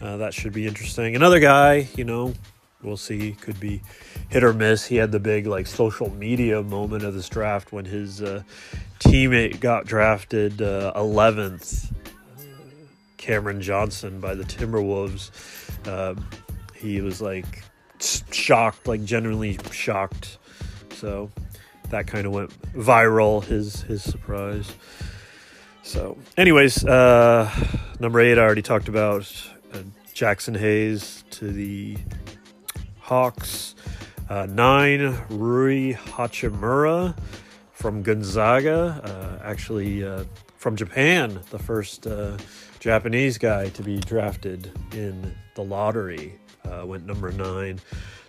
Uh, 0.01 0.17
that 0.19 0.35
should 0.35 0.53
be 0.53 0.67
interesting. 0.67 1.15
Another 1.15 1.41
guy, 1.41 1.89
you 1.97 2.05
know, 2.05 2.35
we'll 2.83 2.97
see. 2.97 3.33
Could 3.41 3.61
be 3.61 3.83
hit 4.29 4.45
or 4.45 4.53
miss. 4.53 4.85
He 4.87 4.97
had 4.97 5.13
the 5.13 5.21
big 5.21 5.47
like 5.47 5.67
social 5.67 6.11
media 6.11 6.63
moment 6.63 7.05
of 7.05 7.15
this 7.15 7.29
draft 7.29 7.73
when 7.73 7.85
his 7.85 8.23
uh, 8.23 8.43
teammate 8.99 9.61
got 9.61 9.87
drafted 9.87 10.63
uh, 10.63 10.93
11th, 10.97 11.93
Cameron 13.17 13.61
Johnson 13.61 14.21
by 14.21 14.35
the 14.35 14.45
Timberwolves. 14.45 15.31
Uh, 15.87 16.15
he 16.75 17.01
was 17.01 17.21
like 17.21 17.65
shocked, 18.31 18.87
like 18.87 19.05
genuinely 19.05 19.59
shocked. 19.71 20.39
So 20.95 21.31
that 21.91 22.07
kind 22.07 22.27
of 22.27 22.33
went 22.33 22.51
viral. 22.73 23.45
His 23.45 23.83
his 23.83 24.03
surprise. 24.03 24.73
So, 25.85 26.17
anyways, 26.37 26.85
uh, 26.85 27.51
number 27.99 28.21
eight, 28.21 28.39
I 28.39 28.43
already 28.43 28.63
talked 28.63 28.89
about 28.89 29.23
uh, 29.75 29.79
Jaxson 30.15 30.57
Hayes 30.57 31.25
to 31.31 31.51
the 31.51 31.97
Hawks. 33.13 33.75
Uh, 34.31 34.47
nine, 34.47 35.19
Rui 35.29 35.93
Hachimura 35.93 37.15
from 37.73 38.03
Gonzaga, 38.03 39.03
uh, 39.05 39.47
actually 39.47 40.03
uh, 40.03 40.25
from 40.57 40.77
Japan, 40.77 41.39
the 41.51 41.59
first 41.59 42.07
uh, 42.07 42.39
Japanese 42.81 43.37
guy 43.37 43.69
to 43.69 43.83
be 43.83 44.01
drafted 44.01 44.73
in 44.95 45.35
the 45.57 45.63
lottery, 45.63 46.41
uh, 46.65 46.87
went 46.87 47.05
number 47.05 47.31
nine 47.33 47.81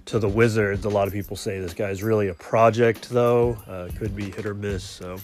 to 0.03 0.19
the 0.19 0.27
Wizards. 0.27 0.83
A 0.83 0.89
lot 0.89 1.07
of 1.07 1.13
people 1.13 1.37
say 1.37 1.61
this 1.61 1.73
guy's 1.73 2.03
really 2.03 2.27
a 2.27 2.33
project, 2.33 3.09
though, 3.09 3.57
uh, 3.69 3.87
could 3.97 4.13
be 4.17 4.31
hit 4.31 4.45
or 4.45 4.53
miss. 4.53 4.83
So 4.83 5.15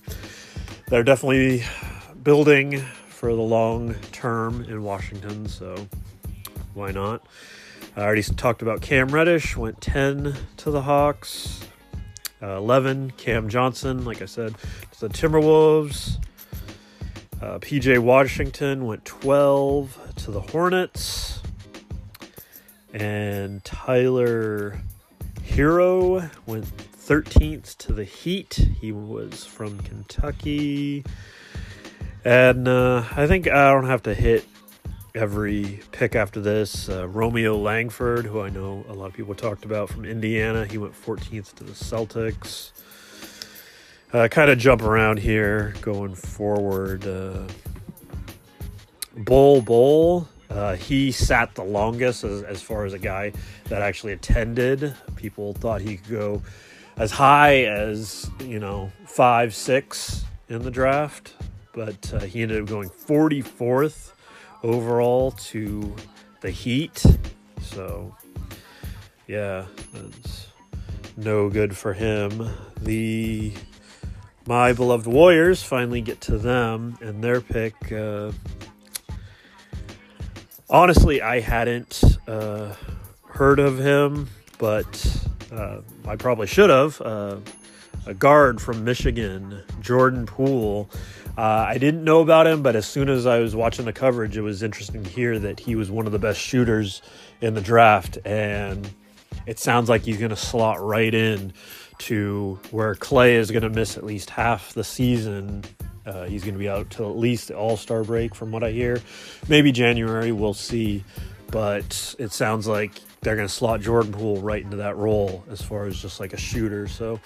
they're 0.88 1.04
definitely 1.04 1.66
building 2.24 2.80
for 3.10 3.36
the 3.36 3.42
long 3.42 3.94
term 4.14 4.64
in 4.70 4.84
Washington, 4.84 5.50
so 5.50 5.76
why 6.76 6.92
not? 6.92 7.28
I 7.96 8.02
already 8.02 8.22
talked 8.22 8.62
about 8.62 8.82
Cam 8.82 9.10
Reddish, 9.10 9.58
went 9.58 9.82
10 9.82 10.36
to 10.58 10.72
the 10.72 10.82
Hawks. 10.82 11.62
Uh, 12.42 12.56
11, 12.58 13.12
Cam 13.18 13.50
Johnson, 13.50 14.06
like 14.06 14.22
I 14.22 14.26
said, 14.26 14.56
to 14.94 15.08
the 15.08 15.10
Timberwolves. 15.10 16.18
Uh, 17.42 17.60
PJ 17.60 18.00
Washington 18.00 18.86
went 18.86 19.04
12 19.06 20.14
to 20.18 20.32
the 20.32 20.42
Hornets. 20.42 21.42
And 22.94 23.64
Tyler 23.64 24.82
Herro 25.44 26.30
went 26.46 26.66
13th 26.66 27.78
to 27.78 27.94
the 27.94 28.04
Heat. 28.04 28.54
He 28.80 28.92
was 28.92 29.46
from 29.46 29.80
Kentucky. 29.80 31.04
And 32.24 32.68
uh, 32.68 33.04
I 33.16 33.28
think 33.28 33.48
I 33.48 33.72
don't 33.72 33.88
have 33.88 34.04
to 34.04 34.14
hit 34.14 34.46
every 35.16 35.82
pick 35.92 36.16
after 36.16 36.40
this. 36.40 36.90
Uh, 36.90 37.08
Romeo 37.08 37.58
Langford, 37.58 38.26
who 38.26 38.42
I 38.42 38.50
know 38.50 38.86
a 38.88 38.94
lot 38.94 39.08
of 39.08 39.14
people 39.14 39.36
talked 39.36 39.66
about 39.66 39.90
from 39.90 40.06
Indiana, 40.06 40.66
he 40.66 40.78
went 40.78 40.94
14th 40.94 41.56
to 41.56 41.64
the 41.64 41.72
Celtics. 41.72 42.72
Uh, 44.12 44.28
kind 44.28 44.50
of 44.50 44.58
jump 44.58 44.82
around 44.82 45.20
here 45.20 45.74
going 45.82 46.16
forward. 46.16 47.06
Uh, 47.06 47.48
Bull 49.16 49.62
Bol, 49.62 50.28
uh, 50.50 50.76
he 50.76 51.12
sat 51.12 51.54
the 51.56 51.64
longest 51.64 52.24
as, 52.24 52.42
as 52.44 52.62
far 52.62 52.86
as 52.86 52.94
a 52.94 53.00
guy 53.00 53.32
that 53.66 53.82
actually 53.82 54.14
attended. 54.14 54.96
People 55.16 55.54
thought 55.54 55.82
he 55.82 55.98
could 55.98 56.10
go 56.10 56.42
as 56.98 57.12
high 57.12 57.66
as, 57.66 58.30
you 58.44 58.60
know, 58.60 58.92
five, 59.06 59.54
six 59.54 60.24
in 60.48 60.64
the 60.64 60.72
draft, 60.72 61.34
but 61.74 62.14
uh, 62.14 62.20
he 62.22 62.42
ended 62.42 62.62
up 62.62 62.68
going 62.68 62.90
44th 62.90 64.14
overall 64.64 65.32
to 65.32 65.96
the 66.42 66.52
Heat. 66.52 67.04
So, 67.62 68.16
yeah, 69.28 69.66
that's 69.94 70.48
no 71.18 71.50
good 71.50 71.76
for 71.76 71.94
him. 71.94 72.50
The 72.82 73.54
my 74.48 74.74
beloved 74.74 75.06
Warriors 75.06 75.62
finally 75.62 76.02
get 76.02 76.22
to 76.22 76.38
them 76.38 76.98
and 77.02 77.24
their 77.24 77.40
pick. 77.40 77.92
Uh, 77.92 78.32
honestly, 80.70 81.22
I 81.22 81.40
hadn't 81.40 82.02
uh, 82.28 82.74
heard 83.28 83.60
of 83.60 83.78
him, 83.78 84.28
but 84.58 85.28
uh, 85.52 85.82
I 86.08 86.16
probably 86.16 86.48
should 86.48 86.72
have. 86.72 87.00
A 88.06 88.14
guard 88.14 88.60
from 88.62 88.84
Michigan, 88.84 89.62
Jordan 89.82 90.26
Poole. 90.26 90.90
Uh, 91.38 91.66
I 91.68 91.78
didn't 91.78 92.04
know 92.04 92.22
about 92.22 92.48
him, 92.48 92.64
but 92.64 92.76
as 92.76 92.86
soon 92.88 93.08
as 93.08 93.26
I 93.26 93.40
was 93.40 93.56
watching 93.56 93.86
the 93.86 93.94
coverage, 93.94 94.36
it 94.36 94.42
was 94.42 94.64
interesting 94.64 95.04
to 95.04 95.10
hear 95.10 95.38
that 95.40 95.60
he 95.60 95.76
was 95.76 95.92
one 95.92 96.06
of 96.06 96.12
the 96.12 96.20
best 96.20 96.40
shooters 96.40 97.02
in 97.40 97.54
the 97.54 97.62
draft, 97.62 98.18
and 98.26 98.90
it 99.46 99.60
sounds 99.60 99.90
like 99.90 100.04
he's 100.04 100.18
going 100.18 100.32
to 100.32 100.36
slot 100.36 100.82
right 100.82 101.14
in 101.14 101.54
to 102.00 102.60
where 102.72 102.96
Clay 102.96 103.36
is 103.36 103.52
going 103.52 103.64
to 103.64 103.70
miss 103.70 103.98
at 103.98 104.04
least 104.04 104.30
half 104.30 104.74
the 104.74 104.84
season. 104.84 105.64
Uh, 106.06 106.26
he's 106.26 106.44
going 106.44 106.56
to 106.56 106.60
be 106.60 106.70
out 106.70 106.90
till 106.90 107.10
at 107.10 107.18
least 107.18 107.50
the 107.50 107.56
All 107.58 107.78
Star 107.78 108.04
break, 108.04 108.34
from 108.34 108.52
what 108.52 108.64
I 108.64 108.72
hear. 108.72 109.00
Maybe 109.48 109.72
January, 109.72 110.32
we'll 110.32 110.54
see. 110.54 111.04
But 111.52 112.16
it 112.20 112.32
sounds 112.32 112.68
like 112.68 112.92
they're 113.22 113.36
going 113.36 113.48
to 113.48 113.54
slot 113.54 113.82
Jordan 113.82 114.12
Poole 114.12 114.42
right 114.42 114.64
into 114.64 114.78
that 114.78 114.98
role 114.98 115.44
as 115.50 115.62
far 115.62 115.86
as 115.86 116.00
just 116.00 116.20
like 116.20 116.34
a 116.34 116.38
shooter. 116.38 116.88
So 116.88 117.20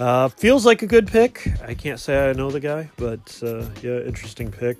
uh, 0.00 0.28
feels 0.28 0.66
like 0.66 0.82
a 0.82 0.86
good 0.86 1.06
pick. 1.06 1.48
I 1.62 1.74
can't 1.74 2.00
say 2.00 2.30
I 2.30 2.32
know 2.32 2.50
the 2.50 2.60
guy, 2.60 2.90
but 2.96 3.40
uh, 3.42 3.66
yeah, 3.82 4.00
interesting 4.00 4.50
pick. 4.50 4.76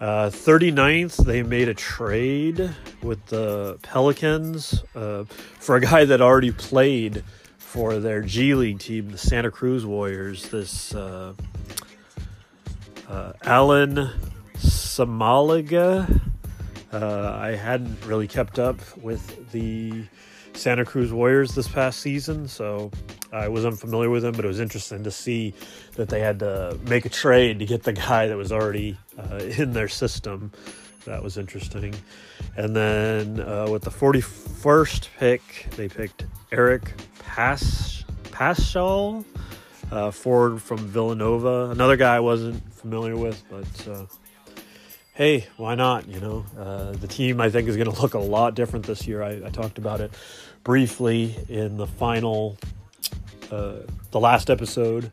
Uh, 0.00 0.30
39th, 0.30 1.24
they 1.24 1.42
made 1.42 1.68
a 1.68 1.74
trade 1.74 2.70
with 3.02 3.24
the 3.26 3.78
Pelicans 3.82 4.84
uh, 4.94 5.24
for 5.24 5.74
a 5.74 5.80
guy 5.80 6.04
that 6.04 6.20
already 6.20 6.52
played 6.52 7.24
for 7.58 7.98
their 7.98 8.22
G 8.22 8.54
League 8.54 8.78
team, 8.78 9.10
the 9.10 9.18
Santa 9.18 9.50
Cruz 9.50 9.84
Warriors. 9.84 10.48
This 10.50 10.94
uh, 10.94 11.34
uh, 13.08 13.32
Alen 13.42 14.14
Smailagic. 14.54 16.20
Uh, 16.92 17.38
I 17.40 17.50
hadn't 17.50 18.06
really 18.06 18.28
kept 18.28 18.58
up 18.58 18.76
with 18.98 19.50
the 19.50 20.04
Santa 20.54 20.84
Cruz 20.84 21.12
Warriors 21.12 21.54
this 21.54 21.68
past 21.68 22.00
season, 22.00 22.48
so 22.48 22.90
I 23.32 23.48
was 23.48 23.64
unfamiliar 23.64 24.10
with 24.10 24.24
him, 24.24 24.32
but 24.32 24.44
it 24.44 24.48
was 24.48 24.60
interesting 24.60 25.04
to 25.04 25.10
see 25.10 25.54
that 25.96 26.08
they 26.08 26.20
had 26.20 26.38
to 26.40 26.78
make 26.88 27.04
a 27.04 27.08
trade 27.10 27.58
to 27.58 27.66
get 27.66 27.82
the 27.82 27.92
guy 27.92 28.26
that 28.26 28.36
was 28.36 28.52
already 28.52 28.96
uh, 29.18 29.36
in 29.36 29.72
their 29.72 29.88
system. 29.88 30.52
That 31.04 31.22
was 31.22 31.38
interesting. 31.38 31.94
And 32.56 32.74
then 32.74 33.40
uh, 33.40 33.68
with 33.70 33.82
the 33.82 33.90
41st 33.90 35.08
pick, 35.18 35.66
they 35.76 35.88
picked 35.88 36.26
Eric 36.52 36.92
Pasch, 37.18 38.04
Paschall, 38.24 39.24
uh, 39.90 40.10
forward 40.10 40.60
from 40.60 40.78
Villanova. 40.78 41.70
Another 41.70 41.96
guy 41.96 42.16
I 42.16 42.20
wasn't 42.20 42.62
familiar 42.74 43.16
with, 43.16 43.42
but 43.48 43.88
uh, 43.88 44.06
hey, 45.14 45.46
why 45.56 45.74
not? 45.74 46.06
You 46.08 46.20
know, 46.20 46.46
uh, 46.58 46.92
the 46.92 47.08
team 47.08 47.40
I 47.40 47.50
think 47.50 47.68
is 47.68 47.76
going 47.76 47.92
to 47.92 48.00
look 48.00 48.14
a 48.14 48.18
lot 48.18 48.54
different 48.54 48.86
this 48.86 49.06
year. 49.06 49.22
I, 49.22 49.46
I, 49.46 49.50
talked 49.50 49.78
about 49.78 50.00
it 50.00 50.12
briefly 50.62 51.34
in 51.48 51.76
the 51.76 51.86
final, 51.86 52.56
uh, 53.50 53.76
the 54.10 54.20
last 54.20 54.50
episode 54.50 55.10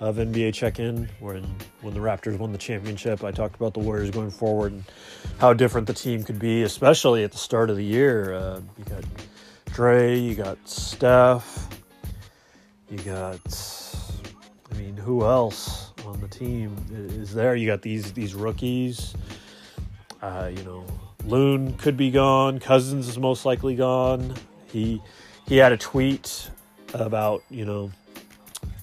of 0.00 0.16
NBA 0.16 0.54
Check-In, 0.54 1.08
when 1.18 1.44
when 1.80 1.94
the 1.94 2.00
Raptors 2.00 2.38
won 2.38 2.52
the 2.52 2.58
championship. 2.58 3.24
I 3.24 3.32
talked 3.32 3.56
about 3.56 3.74
the 3.74 3.80
Warriors 3.80 4.10
going 4.10 4.30
forward 4.30 4.72
and 4.72 4.84
how 5.38 5.52
different 5.52 5.86
the 5.86 5.92
team 5.94 6.22
could 6.22 6.38
be, 6.38 6.62
especially 6.62 7.24
at 7.24 7.32
the 7.32 7.38
start 7.38 7.70
of 7.70 7.76
the 7.76 7.84
year. 7.84 8.34
Uh, 8.34 8.60
you 8.78 8.84
got 8.84 9.04
Dre, 9.66 10.18
you 10.18 10.34
got 10.34 10.58
Steph, 10.68 11.68
you 12.90 12.98
got. 12.98 13.40
I 14.70 14.76
mean, 14.76 14.96
who 14.96 15.24
else 15.24 15.92
on 16.06 16.20
the 16.20 16.28
team 16.28 16.76
is 16.92 17.34
there? 17.34 17.56
You 17.56 17.66
got 17.66 17.82
these 17.82 18.12
these 18.12 18.34
rookies. 18.34 19.14
Uh, 20.22 20.50
you 20.54 20.62
know, 20.62 20.84
Loon 21.24 21.74
could 21.74 21.96
be 21.96 22.10
gone. 22.10 22.58
Cousins 22.60 23.08
is 23.08 23.18
most 23.18 23.44
likely 23.44 23.74
gone. 23.74 24.34
He 24.70 25.02
he 25.48 25.56
had 25.56 25.72
a 25.72 25.76
tweet 25.76 26.50
about 26.94 27.42
you 27.50 27.64
know 27.64 27.90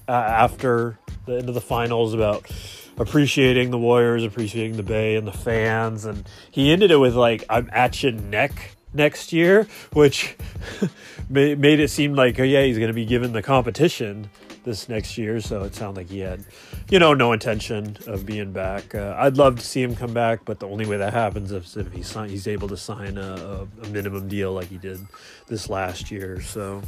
after 0.08 0.98
the 1.26 1.38
end 1.38 1.48
of 1.48 1.54
the 1.54 1.60
finals 1.60 2.14
about 2.14 2.50
appreciating 2.98 3.70
the 3.70 3.78
Warriors, 3.78 4.24
appreciating 4.24 4.76
the 4.76 4.82
Bay 4.82 5.16
and 5.16 5.26
the 5.26 5.32
fans, 5.32 6.04
and 6.04 6.26
he 6.50 6.72
ended 6.72 6.90
it 6.90 6.96
with 6.96 7.14
like 7.14 7.44
"I'm 7.48 7.68
at 7.72 8.02
your 8.02 8.12
neck." 8.12 8.76
next 8.94 9.32
year, 9.32 9.68
which 9.92 10.36
made 11.28 11.80
it 11.80 11.90
seem 11.90 12.14
like, 12.14 12.40
oh 12.40 12.42
yeah, 12.42 12.62
he's 12.62 12.78
going 12.78 12.88
to 12.88 12.94
be 12.94 13.04
given 13.04 13.32
the 13.32 13.42
competition 13.42 14.30
this 14.64 14.88
next 14.88 15.16
year. 15.16 15.40
So 15.40 15.62
it 15.64 15.74
sounded 15.74 16.00
like 16.00 16.10
he 16.10 16.18
had, 16.20 16.44
you 16.90 16.98
know, 16.98 17.14
no 17.14 17.32
intention 17.32 17.96
of 18.06 18.26
being 18.26 18.52
back. 18.52 18.94
Uh, 18.94 19.14
I'd 19.16 19.36
love 19.36 19.58
to 19.58 19.64
see 19.64 19.82
him 19.82 19.94
come 19.94 20.12
back, 20.12 20.40
but 20.44 20.58
the 20.58 20.68
only 20.68 20.86
way 20.86 20.96
that 20.96 21.12
happens 21.12 21.52
is 21.52 21.76
if 21.76 21.92
he 21.92 22.02
sign, 22.02 22.28
he's 22.28 22.48
able 22.48 22.68
to 22.68 22.76
sign 22.76 23.16
a, 23.16 23.66
a 23.82 23.86
minimum 23.88 24.28
deal 24.28 24.52
like 24.52 24.68
he 24.68 24.78
did 24.78 24.98
this 25.46 25.70
last 25.70 26.10
year. 26.10 26.40
So. 26.40 26.82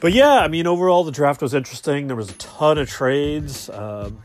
But 0.00 0.12
yeah, 0.12 0.38
I 0.38 0.48
mean, 0.48 0.66
overall, 0.66 1.04
the 1.04 1.12
draft 1.12 1.42
was 1.42 1.52
interesting. 1.52 2.06
There 2.06 2.16
was 2.16 2.30
a 2.30 2.34
ton 2.34 2.78
of 2.78 2.88
trades. 2.88 3.68
Um, 3.68 4.22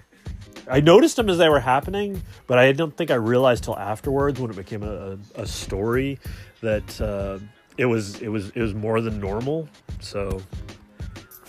I 0.70 0.80
noticed 0.80 1.18
them 1.18 1.30
as 1.30 1.38
they 1.38 1.50
were 1.50 1.60
happening, 1.60 2.22
but 2.48 2.58
I 2.58 2.72
don't 2.72 2.96
think 2.96 3.12
I 3.12 3.16
realized 3.16 3.66
till 3.66 3.78
afterwards 3.78 4.40
when 4.40 4.50
it 4.50 4.56
became 4.56 4.84
a, 4.84 5.18
a 5.36 5.46
story 5.46 6.18
that 6.62 7.02
uh, 7.02 7.40
it 7.78 7.86
was 7.86 8.22
it 8.22 8.30
was 8.30 8.50
it 8.52 8.62
was 8.62 8.74
more 8.74 9.02
than 9.02 9.20
normal. 9.20 9.68
So 10.00 10.42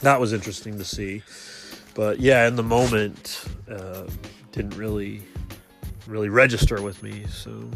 that 0.03 0.21
was 0.21 0.33
interesting 0.33 0.77
to 0.79 0.85
see. 0.85 1.23
But 1.95 2.21
yeah, 2.21 2.47
in 2.49 2.57
the 2.57 2.63
moment, 2.63 3.45
uh, 3.71 4.05
didn't 4.53 4.77
really 4.77 5.23
really 6.07 6.29
register 6.29 6.83
with 6.83 7.03
me. 7.03 7.25
So, 7.31 7.71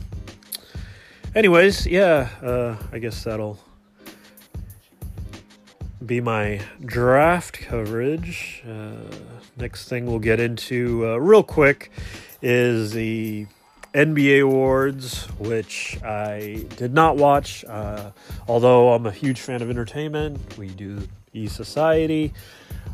anyways, 1.35 1.87
yeah, 1.87 2.29
uh, 2.43 2.77
I 2.93 2.99
guess 2.99 3.25
that'll 3.25 3.59
be 6.05 6.21
my 6.21 6.61
draft 6.85 7.59
coverage. 7.61 8.63
Uh, 8.67 9.15
next 9.57 9.89
thing 9.89 10.07
we'll 10.07 10.19
get 10.19 10.41
into 10.41 11.07
uh, 11.07 11.17
real 11.17 11.43
quick 11.43 11.91
is 12.43 12.93
the 12.93 13.47
NBA 13.95 14.43
Awards, 14.43 15.25
which 15.39 15.99
I 16.03 16.65
did 16.77 16.95
not 16.95 17.17
watch. 17.17 17.65
Uh, 17.65 18.13
although 18.49 18.93
I'm 18.93 19.07
a 19.07 19.11
huge 19.11 19.41
fan 19.41 19.63
of 19.63 19.71
entertainment, 19.71 20.57
we 20.57 20.69
do 20.69 21.07
E 21.33 21.49
Society. 21.49 22.33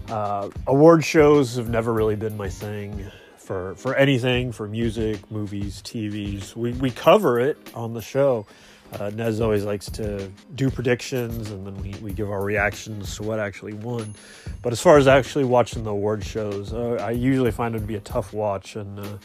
Uh, 0.09 0.51
award 0.67 1.05
shows 1.05 1.57
have 1.57 1.69
never 1.69 1.93
really 1.93 2.17
been 2.17 2.37
my 2.37 2.49
thing 2.49 3.11
for 3.37 3.75
for 3.77 3.95
anything 3.95 4.53
for 4.53 4.67
music, 4.67 5.31
movies, 5.31 5.83
TVs. 5.83 6.57
We 6.57 6.73
we 6.73 6.91
cover 6.91 7.39
it 7.39 7.57
on 7.75 7.95
the 7.95 8.03
show. 8.03 8.47
Uh, 8.93 9.11
Nez 9.11 9.41
always 9.41 9.65
likes 9.65 9.91
to 9.91 10.31
do 10.55 10.71
predictions 10.71 11.51
and 11.51 11.67
then 11.67 11.77
we, 11.83 11.95
we 12.01 12.13
give 12.13 12.31
our 12.31 12.43
reactions 12.43 13.17
to 13.17 13.23
what 13.23 13.39
actually 13.39 13.75
won. 13.75 14.15
But 14.63 14.73
as 14.73 14.81
far 14.81 14.97
as 14.97 15.07
actually 15.07 15.45
watching 15.45 15.85
the 15.85 15.91
award 15.91 16.25
shows, 16.25 16.73
uh, 16.73 16.99
I 17.01 17.11
usually 17.11 17.51
find 17.51 17.75
it 17.75 17.81
to 17.81 17.87
be 17.87 17.97
a 17.97 18.01
tough 18.01 18.33
watch. 18.33 18.77
And 18.77 18.99
uh, 18.99 19.19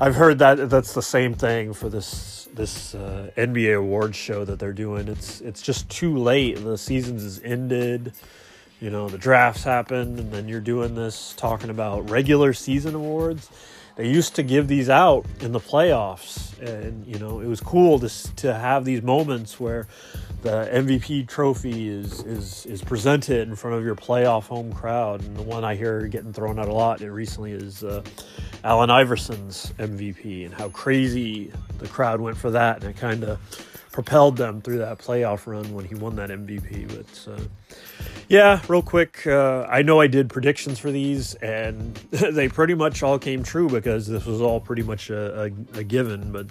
I've 0.00 0.14
heard 0.14 0.38
that 0.38 0.70
that's 0.70 0.94
the 0.94 1.02
same 1.02 1.34
thing 1.34 1.72
for 1.72 1.88
this 1.88 2.48
this 2.54 2.94
uh, 2.94 3.30
NBA 3.36 3.78
awards 3.78 4.16
show 4.16 4.44
that 4.44 4.58
they're 4.58 4.72
doing. 4.72 5.08
It's 5.08 5.40
it's 5.40 5.60
just 5.60 5.88
too 5.90 6.16
late. 6.16 6.62
The 6.62 6.78
seasons 6.78 7.24
is 7.24 7.40
ended. 7.42 8.12
You 8.80 8.90
know, 8.90 9.08
the 9.08 9.18
drafts 9.18 9.64
happened, 9.64 10.20
and 10.20 10.30
then 10.30 10.46
you're 10.46 10.60
doing 10.60 10.94
this 10.94 11.34
talking 11.36 11.68
about 11.68 12.10
regular 12.10 12.52
season 12.52 12.94
awards 12.94 13.50
they 13.98 14.08
used 14.08 14.36
to 14.36 14.44
give 14.44 14.68
these 14.68 14.88
out 14.88 15.26
in 15.40 15.50
the 15.50 15.58
playoffs. 15.58 16.56
And 16.62 17.04
you 17.04 17.18
know 17.18 17.40
it 17.40 17.46
was 17.46 17.60
cool 17.60 17.98
to, 17.98 18.36
to 18.36 18.54
have 18.54 18.84
these 18.84 19.02
moments 19.02 19.60
where 19.60 19.88
the 20.42 20.70
MVP 20.72 21.26
trophy 21.26 21.88
is 21.88 22.22
is 22.22 22.64
is 22.66 22.80
presented 22.80 23.48
in 23.48 23.56
front 23.56 23.76
of 23.76 23.84
your 23.84 23.96
playoff 23.96 24.44
home 24.44 24.72
crowd. 24.72 25.22
And 25.22 25.36
the 25.36 25.42
one 25.42 25.64
I 25.64 25.74
hear 25.74 26.06
getting 26.06 26.32
thrown 26.32 26.60
out 26.60 26.68
a 26.68 26.72
lot 26.72 27.00
recently 27.00 27.52
is 27.52 27.82
uh, 27.82 28.02
Allen 28.62 28.88
Iverson's 28.88 29.72
MVP 29.78 30.44
and 30.46 30.54
how 30.54 30.68
crazy 30.68 31.52
the 31.78 31.88
crowd 31.88 32.20
went 32.20 32.36
for 32.36 32.52
that. 32.52 32.82
And 32.82 32.90
it 32.90 32.96
kind 32.96 33.24
of 33.24 33.40
propelled 33.92 34.36
them 34.36 34.60
through 34.60 34.78
that 34.78 34.98
playoff 34.98 35.46
run 35.46 35.72
when 35.74 35.84
he 35.84 35.94
won 35.94 36.16
that 36.16 36.30
MVP 36.30 36.88
but 36.88 37.32
uh, 37.32 37.40
yeah, 38.28 38.60
real 38.68 38.82
quick. 38.82 39.26
Uh, 39.26 39.66
I 39.70 39.80
know 39.80 40.00
I 40.00 40.06
did 40.06 40.28
predictions 40.28 40.78
for 40.78 40.90
these, 40.90 41.34
and 41.36 41.94
they 42.10 42.48
pretty 42.48 42.74
much 42.74 43.02
all 43.02 43.18
came 43.18 43.42
true 43.42 43.70
because 43.70 44.06
this 44.06 44.26
was 44.26 44.42
all 44.42 44.60
pretty 44.60 44.82
much 44.82 45.08
a, 45.08 45.44
a, 45.44 45.78
a 45.78 45.84
given. 45.84 46.30
But 46.30 46.48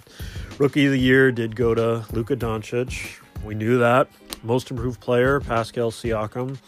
rookie 0.58 0.86
of 0.86 0.92
the 0.92 0.98
year 0.98 1.30
did 1.30 1.54
go 1.54 1.74
to 1.74 2.04
Luka 2.12 2.36
Doncic. 2.36 3.20
We 3.44 3.54
knew 3.54 3.78
that. 3.78 4.08
Most 4.42 4.72
improved 4.72 5.00
player, 5.00 5.38
Pascal 5.38 5.92
Siakam. 5.92 6.58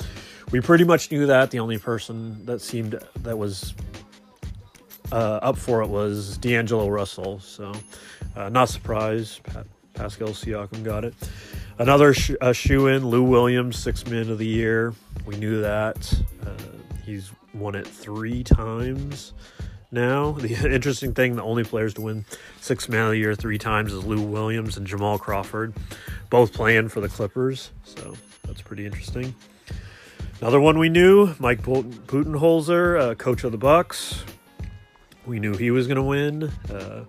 We 0.53 0.61
pretty 0.61 0.85
much 0.85 1.11
knew 1.11 1.27
that. 1.27 1.51
The 1.51 1.59
only 1.59 1.79
person 1.79 2.47
that 2.47 2.61
seemed 2.61 3.01
that 3.21 3.37
was 3.37 3.75
uh, 5.11 5.41
up 5.43 5.59
for 5.59 5.83
it 5.83 5.89
was 5.89 6.39
D'Angelo 6.39 6.89
Russell. 6.89 7.41
So, 7.41 7.73
uh, 8.37 8.49
not 8.49 8.69
surprised. 8.69 9.43
Pa- 9.43 9.65
Pascal 10.01 10.29
Siakam 10.29 10.83
got 10.83 11.05
it. 11.05 11.13
Another 11.79 12.15
sh- 12.15 12.31
shoe 12.53 12.87
in, 12.87 13.07
Lou 13.07 13.23
Williams, 13.23 13.79
six 13.79 14.07
man 14.07 14.31
of 14.31 14.39
the 14.39 14.47
year. 14.47 14.95
We 15.27 15.37
knew 15.37 15.61
that. 15.61 16.23
Uh, 16.43 16.53
he's 17.05 17.31
won 17.53 17.75
it 17.75 17.87
three 17.87 18.43
times 18.43 19.35
now. 19.93 20.33
The 20.41 20.73
interesting 20.75 21.13
thing, 21.13 21.37
the 21.37 21.43
only 21.43 21.65
players 21.65 21.93
to 21.95 22.01
win 22.01 22.25
six 22.63 22.89
man 22.89 23.05
of 23.05 23.11
the 23.11 23.19
year 23.19 23.35
three 23.35 23.59
times 23.59 23.93
is 23.93 24.03
Lou 24.03 24.23
Williams 24.23 24.79
and 24.79 24.87
Jamal 24.87 25.19
Crawford, 25.19 25.75
both 26.31 26.55
playing 26.55 26.89
for 26.89 27.03
the 27.03 27.09
Clippers. 27.11 27.71
So 27.85 28.15
that's 28.45 28.63
pretty 28.63 28.87
interesting. 28.87 29.35
Another 30.41 30.61
one 30.61 30.79
we 30.79 30.89
knew, 30.89 31.35
Mike 31.39 31.61
Budenholzer, 31.61 33.01
uh, 33.01 33.15
coach 33.17 33.45
of 33.45 33.53
the 33.53 33.59
Bucks. 33.59 34.25
We 35.27 35.39
knew 35.39 35.55
he 35.55 35.71
was 35.71 35.87
going 35.87 35.97
to 35.97 36.03
win. 36.03 36.51
Uh, 36.73 37.05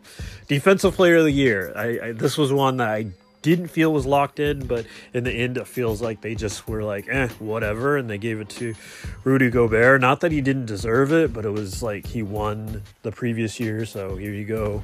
defensive 0.48 0.96
Player 0.96 1.18
of 1.18 1.26
the 1.26 1.32
Year. 1.32 1.72
I, 1.76 2.00
I, 2.08 2.12
this 2.12 2.38
was 2.38 2.52
one 2.52 2.78
that 2.78 2.90
I 2.90 3.08
didn't 3.42 3.70
feel 3.70 3.92
was 3.92 4.06
locked 4.06 4.40
in, 4.40 4.68
but 4.68 4.86
in 5.14 5.24
the 5.24 5.32
end, 5.32 5.58
it 5.58 5.68
feels 5.68 6.02
like 6.02 6.22
they 6.22 6.36
just 6.36 6.68
were 6.68 6.84
like, 6.84 7.08
eh, 7.10 7.28
whatever, 7.40 7.98
and 7.98 8.10
they 8.10 8.18
gave 8.18 8.40
it 8.40 8.50
to 8.50 8.76
Rudy 9.24 9.50
Gobert. 9.50 10.02
Not 10.02 10.22
that 10.22 10.32
he 10.32 10.42
didn't 10.42 10.66
deserve 10.66 11.12
it, 11.12 11.34
but 11.34 11.46
it 11.46 11.50
was 11.50 11.82
like 11.82 12.06
he 12.06 12.22
won 12.22 12.84
the 13.02 13.12
previous 13.12 13.60
year, 13.60 13.86
so 13.86 14.16
here 14.16 14.34
you 14.34 14.46
go 14.46 14.84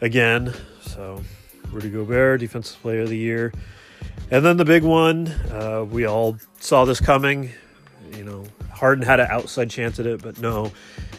again. 0.00 0.52
So 0.82 1.22
Rudy 1.70 1.90
Gobert, 1.90 2.40
Defensive 2.40 2.80
Player 2.82 3.02
of 3.02 3.08
the 3.08 3.16
Year. 3.16 3.52
And 4.30 4.44
then 4.44 4.56
the 4.56 4.64
big 4.64 4.82
one, 4.82 5.28
uh, 5.50 5.84
we 5.88 6.06
all 6.06 6.36
saw 6.58 6.84
this 6.84 7.00
coming. 7.00 7.50
You 8.16 8.24
know, 8.24 8.44
Harden 8.72 9.04
had 9.04 9.20
an 9.20 9.28
outside 9.30 9.70
chance 9.70 9.98
at 9.98 10.06
it, 10.06 10.22
but 10.22 10.40
no, 10.40 10.72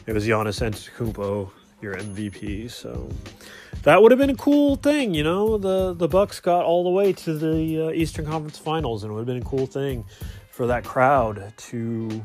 it 0.06 0.14
was 0.14 0.28
Giannis 0.28 0.62
Antetokounmpo, 0.62 1.50
your 1.82 1.96
MVP. 1.96 2.70
So 2.70 3.10
that 3.84 4.02
would 4.02 4.12
have 4.12 4.20
been 4.20 4.30
a 4.30 4.36
cool 4.36 4.76
thing, 4.76 5.14
you 5.14 5.24
know. 5.24 5.58
The 5.58 5.94
the 5.94 6.08
Bucks 6.08 6.40
got 6.40 6.66
all 6.66 6.84
the 6.84 6.90
way 6.90 7.14
to 7.14 7.34
the 7.34 7.88
uh, 7.88 7.92
Eastern 7.92 8.26
Conference 8.26 8.58
Finals, 8.58 9.04
and 9.04 9.12
it 9.12 9.14
would 9.14 9.22
have 9.22 9.28
been 9.28 9.42
a 9.42 9.50
cool 9.50 9.66
thing 9.66 10.06
for 10.50 10.68
that 10.68 10.84
crowd 10.84 11.54
to, 11.58 12.24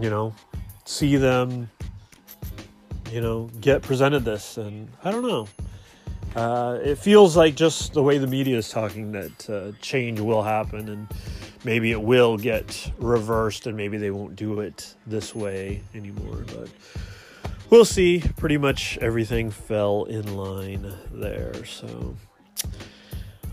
you 0.00 0.10
know, 0.10 0.34
see 0.84 1.16
them, 1.16 1.68
you 3.12 3.20
know, 3.20 3.50
get 3.60 3.82
presented 3.82 4.24
this. 4.24 4.56
And 4.56 4.88
I 5.04 5.10
don't 5.10 5.26
know. 5.26 5.48
Uh, 6.36 6.78
it 6.82 6.96
feels 6.96 7.36
like 7.36 7.54
just 7.54 7.92
the 7.94 8.02
way 8.02 8.18
the 8.18 8.26
media 8.26 8.56
is 8.56 8.68
talking 8.68 9.12
that 9.12 9.50
uh, 9.50 9.72
change 9.80 10.20
will 10.20 10.42
happen, 10.42 10.88
and 10.88 11.08
maybe 11.64 11.90
it 11.90 12.00
will 12.00 12.36
get 12.36 12.90
reversed, 12.98 13.66
and 13.66 13.76
maybe 13.76 13.98
they 13.98 14.10
won't 14.10 14.36
do 14.36 14.60
it 14.60 14.94
this 15.06 15.34
way 15.34 15.82
anymore. 15.94 16.44
But 16.46 16.68
we'll 17.70 17.84
see. 17.84 18.22
Pretty 18.36 18.58
much 18.58 18.98
everything 18.98 19.50
fell 19.50 20.04
in 20.04 20.36
line 20.36 20.94
there. 21.12 21.64
So, 21.64 22.16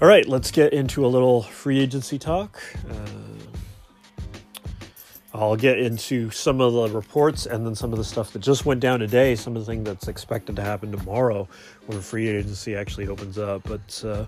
all 0.02 0.08
right, 0.08 0.28
let's 0.28 0.52
get 0.52 0.74
into 0.74 1.06
a 1.06 1.08
little 1.08 1.44
free 1.44 1.80
agency 1.80 2.20
talk. 2.20 2.62
Uh, 2.90 3.26
I'll 5.36 5.58
get 5.58 5.80
into 5.80 6.32
some 6.32 6.62
of 6.62 6.72
the 6.72 6.88
reports 6.96 7.46
and 7.46 7.66
then 7.66 7.76
some 7.76 7.92
of 7.92 7.98
the 7.98 8.06
stuff 8.06 8.32
that 8.32 8.40
just 8.40 8.66
went 8.66 8.80
down 8.80 9.00
today, 9.00 9.36
some 9.36 9.58
of 9.58 9.66
the 9.66 9.70
things 9.70 9.84
that's 9.84 10.08
expected 10.08 10.56
to 10.56 10.62
happen 10.62 10.94
tomorrow 10.94 11.50
when 11.88 12.00
free 12.00 12.30
agency 12.30 12.74
actually 12.74 13.10
opens 13.10 13.38
up. 13.38 13.64
But 13.64 14.04
uh, 14.06 14.26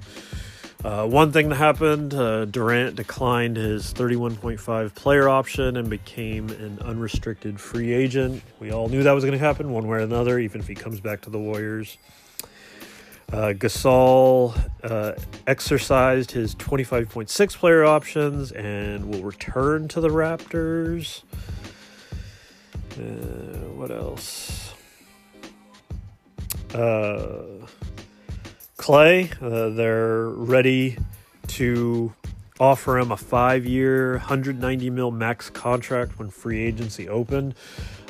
uh, 0.84 1.08
one 1.08 1.32
thing 1.32 1.50
that 1.50 1.56
happened 1.56 2.14
uh, 2.14 2.46
Durant 2.46 2.96
declined 2.96 3.58
his 3.58 3.94
31.5 3.94 4.94
player 4.94 5.28
option 5.28 5.76
and 5.78 5.90
became 5.90 6.50
an 6.50 6.80
unrestricted 6.82 7.60
free 7.60 7.94
agent. 7.94 8.44
We 8.60 8.72
all 8.72 8.88
knew 8.88 9.04
that 9.04 9.12
was 9.12 9.24
going 9.24 9.38
to 9.38 9.44
happen 9.44 9.72
one 9.72 9.88
way 9.88 9.98
or 9.98 10.02
another, 10.02 10.38
even 10.40 10.62
if 10.62 10.68
he 10.68 10.76
comes 10.76 11.00
back 11.00 11.22
to 11.22 11.30
the 11.30 11.40
Warriors. 11.40 11.98
Uh, 13.32 13.54
Gasol 13.54 14.58
uh, 14.84 15.14
exercised 15.48 16.32
his 16.32 16.56
25.6 16.56 17.58
player 17.58 17.84
options 17.84 18.54
and 18.54 19.10
will 19.10 19.24
return 19.24 19.90
to 19.90 20.00
the 20.00 20.08
Raptors. 20.08 21.24
Uh, 22.94 23.68
what 23.76 23.92
else? 23.92 24.74
Uh, 26.74 27.68
Clay. 28.78 29.32
Uh, 29.42 29.70
they're 29.70 30.30
ready 30.30 30.98
to 31.48 32.14
offer 32.60 32.98
him 32.98 33.12
a 33.12 33.18
five-year, 33.18 34.14
190 34.14 34.90
mil 34.90 35.12
max 35.12 35.50
contract 35.50 36.18
when 36.18 36.30
free 36.30 36.64
agency 36.64 37.10
opened. 37.10 37.56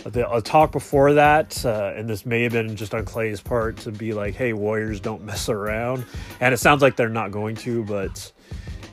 Uh, 0.06 0.10
the 0.10 0.32
a 0.32 0.42
talk 0.42 0.72
before 0.72 1.14
that, 1.14 1.66
uh, 1.66 1.94
and 1.96 2.10
this 2.10 2.26
may 2.26 2.44
have 2.44 2.52
been 2.52 2.76
just 2.76 2.94
on 2.94 3.06
Clay's 3.06 3.42
part 3.42 3.78
to 3.78 3.92
be 3.92 4.14
like, 4.14 4.36
"Hey, 4.36 4.54
Warriors, 4.54 5.00
don't 5.00 5.24
mess 5.24 5.50
around," 5.50 6.06
and 6.40 6.54
it 6.54 6.58
sounds 6.58 6.82
like 6.82 6.96
they're 6.96 7.10
not 7.10 7.32
going 7.32 7.56
to, 7.58 7.84
but 7.86 8.32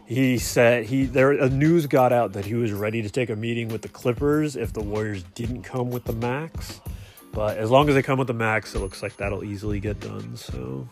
he 0.07 0.39
said 0.39 0.85
he 0.85 1.05
there 1.05 1.33
a 1.33 1.49
news 1.49 1.87
got 1.87 2.13
out 2.13 2.33
that 2.35 2.45
he 2.45 2.55
was 2.55 2.73
ready 2.73 3.03
to 3.03 3.11
take 3.11 3.31
a 3.31 3.37
meeting 3.37 3.69
with 3.69 3.83
the 3.83 3.89
Clippers 3.89 4.57
if 4.57 4.73
the 4.73 4.83
Warriors 4.83 5.23
didn't 5.35 5.63
come 5.63 5.91
with 5.91 6.05
the 6.05 6.13
max. 6.13 6.81
But 7.33 7.59
as 7.59 7.71
long 7.71 7.89
as 7.89 7.97
they 7.97 8.03
come 8.03 8.19
with 8.19 8.29
the 8.29 8.35
max, 8.35 8.75
it 8.75 8.79
looks 8.79 9.03
like 9.03 9.17
that'll 9.17 9.43
easily 9.43 9.81
get 9.81 9.99
done. 9.99 10.37
So 10.37 10.89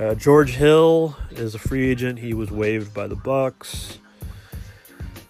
uh, 0.00 0.14
George 0.14 0.52
Hill 0.52 1.14
is 1.30 1.54
a 1.54 1.58
free 1.58 1.90
agent. 1.90 2.18
He 2.18 2.32
was 2.32 2.50
waived 2.50 2.94
by 2.94 3.06
the 3.06 3.16
Bucks. 3.16 3.98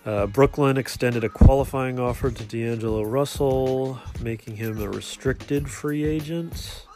Uh, 0.06 0.26
Brooklyn 0.26 0.76
extended 0.78 1.24
a 1.24 1.28
qualifying 1.28 1.98
offer 1.98 2.30
to 2.30 2.44
D'Angelo 2.44 3.02
Russell, 3.02 4.00
making 4.22 4.56
him 4.56 4.80
a 4.80 4.88
restricted 4.88 5.68
free 5.68 6.04
agent. 6.04 6.86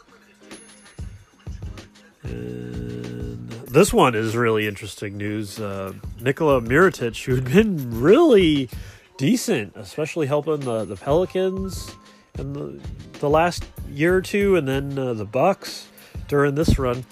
And 2.23 3.49
this 3.49 3.93
one 3.93 4.15
is 4.15 4.35
really 4.35 4.67
interesting 4.67 5.17
news. 5.17 5.59
Uh, 5.59 5.93
Nikola 6.19 6.61
Mirotic, 6.61 7.23
who 7.25 7.35
had 7.35 7.45
been 7.45 8.01
really 8.01 8.69
decent, 9.17 9.73
especially 9.75 10.27
helping 10.27 10.61
the, 10.61 10.85
the 10.85 10.95
Pelicans 10.95 11.91
in 12.39 12.53
the, 12.53 12.79
the 13.19 13.29
last 13.29 13.65
year 13.89 14.15
or 14.15 14.21
two, 14.21 14.55
and 14.55 14.67
then 14.67 14.97
uh, 14.97 15.13
the 15.13 15.25
Bucks 15.25 15.87
during 16.27 16.55
this 16.55 16.79
run. 16.79 17.05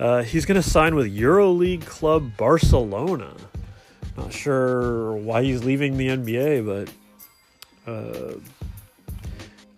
Uh, 0.00 0.22
he's 0.22 0.46
going 0.46 0.60
to 0.60 0.66
sign 0.66 0.94
with 0.94 1.14
EuroLeague 1.14 1.84
club 1.84 2.34
Barcelona. 2.38 3.34
Not 4.16 4.32
sure 4.32 5.12
why 5.12 5.42
he's 5.42 5.62
leaving 5.62 5.98
the 5.98 6.08
NBA, 6.08 6.64
but 6.64 7.90
uh, 7.90 8.38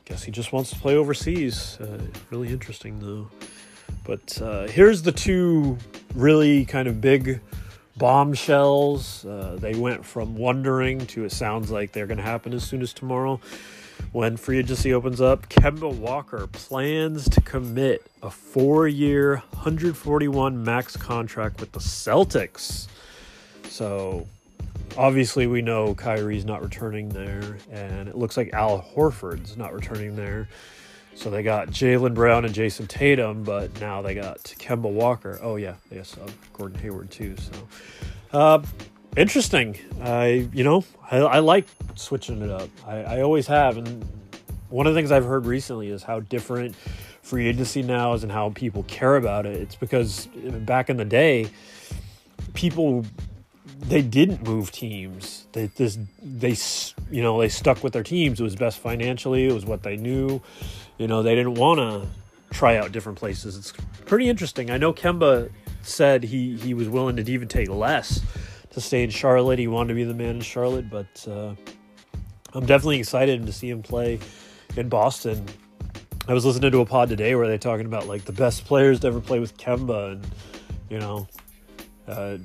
guess 0.04 0.22
he 0.22 0.30
just 0.30 0.52
wants 0.52 0.70
to 0.70 0.76
play 0.76 0.94
overseas. 0.94 1.76
Uh, 1.80 1.98
really 2.30 2.50
interesting, 2.50 3.00
though. 3.00 3.28
But 4.04 4.40
uh, 4.40 4.68
here's 4.68 5.02
the 5.02 5.10
two 5.10 5.76
really 6.14 6.66
kind 6.66 6.86
of 6.86 7.00
big 7.00 7.40
bombshells. 7.96 9.26
Uh, 9.26 9.56
they 9.60 9.74
went 9.74 10.04
from 10.04 10.36
wondering 10.36 11.04
to 11.08 11.24
it 11.24 11.32
sounds 11.32 11.68
like 11.72 11.90
they're 11.90 12.06
going 12.06 12.18
to 12.18 12.22
happen 12.22 12.54
as 12.54 12.62
soon 12.62 12.80
as 12.80 12.92
tomorrow 12.92 13.40
when 14.12 14.36
free 14.36 14.58
agency 14.58 14.92
opens 14.92 15.20
up, 15.20 15.48
Kemba 15.48 15.92
Walker 15.92 16.46
plans 16.46 17.28
to 17.30 17.40
commit 17.40 18.06
a 18.22 18.30
four 18.30 18.86
year, 18.86 19.42
141 19.52 20.62
max 20.62 20.96
contract 20.96 21.60
with 21.60 21.72
the 21.72 21.80
Celtics. 21.80 22.88
So 23.68 24.26
obviously, 24.98 25.46
we 25.46 25.62
know 25.62 25.94
Kyrie's 25.94 26.44
not 26.44 26.62
returning 26.62 27.08
there, 27.08 27.56
and 27.70 28.06
it 28.08 28.14
looks 28.14 28.36
like 28.36 28.52
Al 28.52 28.82
Horford's 28.94 29.56
not 29.56 29.72
returning 29.72 30.14
there. 30.14 30.46
So 31.14 31.30
they 31.30 31.42
got 31.42 31.68
Jaylen 31.68 32.14
Brown 32.14 32.44
and 32.44 32.54
Jayson 32.54 32.88
Tatum, 32.88 33.44
but 33.44 33.80
now 33.80 34.02
they 34.02 34.14
got 34.14 34.42
Kemba 34.58 34.90
Walker. 34.90 35.38
Oh, 35.42 35.56
yeah, 35.56 35.74
yes, 35.90 36.16
uh, 36.18 36.30
Gordon 36.52 36.78
Hayward 36.80 37.10
too. 37.10 37.36
So, 37.36 37.52
uh, 38.32 38.62
interesting. 39.16 39.78
I 40.00 40.48
you 40.52 40.64
know 40.64 40.84
I, 41.10 41.18
I 41.18 41.38
like 41.40 41.66
switching 41.94 42.42
it 42.42 42.50
up. 42.50 42.68
I, 42.86 43.02
I 43.02 43.20
always 43.22 43.46
have, 43.46 43.76
and 43.76 44.04
one 44.68 44.86
of 44.86 44.94
the 44.94 44.98
things 44.98 45.12
I've 45.12 45.24
heard 45.24 45.46
recently 45.46 45.88
is 45.88 46.02
how 46.02 46.20
different 46.20 46.74
free 47.22 47.46
agency 47.46 47.82
now 47.82 48.14
is 48.14 48.22
and 48.22 48.32
how 48.32 48.50
people 48.50 48.82
care 48.84 49.16
about 49.16 49.46
it. 49.46 49.56
It's 49.56 49.76
because 49.76 50.26
back 50.26 50.90
in 50.90 50.96
the 50.96 51.04
day, 51.04 51.48
people 52.54 53.04
they 53.80 54.02
didn't 54.02 54.42
move 54.42 54.70
teams. 54.70 55.46
They 55.52 55.66
this 55.66 55.98
they 56.22 56.56
you 57.10 57.22
know 57.22 57.40
they 57.40 57.48
stuck 57.48 57.82
with 57.82 57.92
their 57.92 58.02
teams. 58.02 58.40
It 58.40 58.44
was 58.44 58.56
best 58.56 58.78
financially. 58.78 59.46
It 59.46 59.52
was 59.52 59.64
what 59.64 59.82
they 59.82 59.96
knew. 59.96 60.40
You 60.98 61.06
know 61.06 61.22
they 61.22 61.34
didn't 61.34 61.54
want 61.54 61.80
to 61.80 62.06
try 62.54 62.76
out 62.76 62.92
different 62.92 63.18
places. 63.18 63.56
It's 63.56 63.72
pretty 64.04 64.28
interesting. 64.28 64.70
I 64.70 64.76
know 64.76 64.92
Kemba 64.92 65.50
said 65.82 66.22
he 66.24 66.56
he 66.56 66.74
was 66.74 66.88
willing 66.88 67.16
to 67.16 67.30
even 67.30 67.48
take 67.48 67.68
less 67.68 68.20
to 68.72 68.80
stay 68.80 69.04
in 69.04 69.10
Charlotte. 69.10 69.58
He 69.58 69.68
wanted 69.68 69.88
to 69.88 69.94
be 69.94 70.04
the 70.04 70.14
man 70.14 70.36
in 70.36 70.40
Charlotte, 70.40 70.90
but 70.90 71.26
uh, 71.28 71.54
I'm 72.54 72.66
definitely 72.66 72.98
excited 72.98 73.46
to 73.46 73.52
see 73.52 73.70
him 73.70 73.82
play 73.82 74.18
in 74.76 74.88
Boston. 74.88 75.46
I 76.28 76.34
was 76.34 76.44
listening 76.44 76.70
to 76.72 76.80
a 76.80 76.86
pod 76.86 77.08
today 77.08 77.34
where 77.34 77.48
they're 77.48 77.58
talking 77.58 77.86
about 77.86 78.06
like 78.06 78.24
the 78.24 78.32
best 78.32 78.64
players 78.64 79.00
to 79.00 79.08
ever 79.08 79.20
play 79.20 79.40
with 79.40 79.56
Kemba, 79.56 80.12
and 80.12 80.26
you 80.88 80.98
know, 80.98 81.26
uh, 82.06 82.38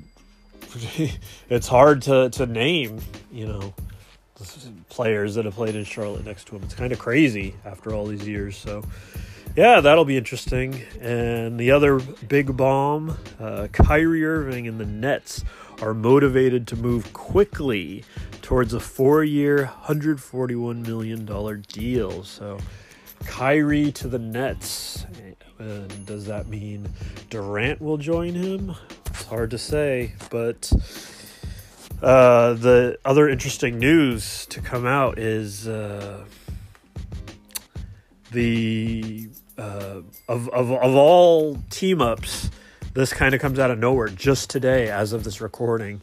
it's 1.48 1.68
hard 1.68 2.02
to 2.02 2.30
to 2.30 2.46
name, 2.46 3.00
you 3.30 3.46
know, 3.46 3.72
players 4.88 5.34
that 5.36 5.44
have 5.44 5.54
played 5.54 5.76
in 5.76 5.84
Charlotte 5.84 6.24
next 6.24 6.48
to 6.48 6.56
him. 6.56 6.62
It's 6.64 6.74
kind 6.74 6.92
of 6.92 6.98
crazy 6.98 7.54
after 7.64 7.94
all 7.94 8.06
these 8.06 8.26
years. 8.26 8.56
So, 8.56 8.82
yeah, 9.56 9.80
that'll 9.80 10.04
be 10.04 10.16
interesting. 10.16 10.82
And 11.00 11.58
the 11.58 11.70
other 11.70 12.00
big 12.00 12.56
bomb, 12.56 13.16
uh, 13.40 13.68
Kyrie 13.72 14.24
Irving 14.24 14.66
and 14.66 14.80
the 14.80 14.86
Nets 14.86 15.44
are 15.80 15.94
motivated 15.94 16.66
to 16.68 16.76
move 16.76 17.12
quickly 17.12 18.04
towards 18.42 18.74
a 18.74 18.80
four 18.80 19.22
year, 19.24 19.70
$141 19.84 20.86
million 20.86 21.62
deal. 21.68 22.24
So, 22.24 22.58
Kyrie 23.26 23.92
to 23.92 24.08
the 24.08 24.18
Nets. 24.18 25.06
And 25.58 26.06
does 26.06 26.26
that 26.26 26.46
mean 26.46 26.88
Durant 27.30 27.80
will 27.80 27.96
join 27.96 28.34
him? 28.34 28.74
It's 29.06 29.24
hard 29.24 29.50
to 29.50 29.58
say, 29.58 30.14
but 30.30 30.72
uh, 32.00 32.52
the 32.54 32.98
other 33.04 33.28
interesting 33.28 33.78
news 33.78 34.46
to 34.46 34.60
come 34.60 34.86
out 34.86 35.18
is 35.18 35.66
uh, 35.66 36.24
the 38.30 39.28
uh, 39.56 40.02
of, 40.28 40.48
of 40.48 40.70
of 40.70 40.94
all 40.94 41.56
team 41.70 42.00
ups. 42.00 42.50
This 42.98 43.12
kind 43.12 43.32
of 43.32 43.40
comes 43.40 43.60
out 43.60 43.70
of 43.70 43.78
nowhere 43.78 44.08
just 44.08 44.50
today, 44.50 44.90
as 44.90 45.12
of 45.12 45.22
this 45.22 45.40
recording. 45.40 46.00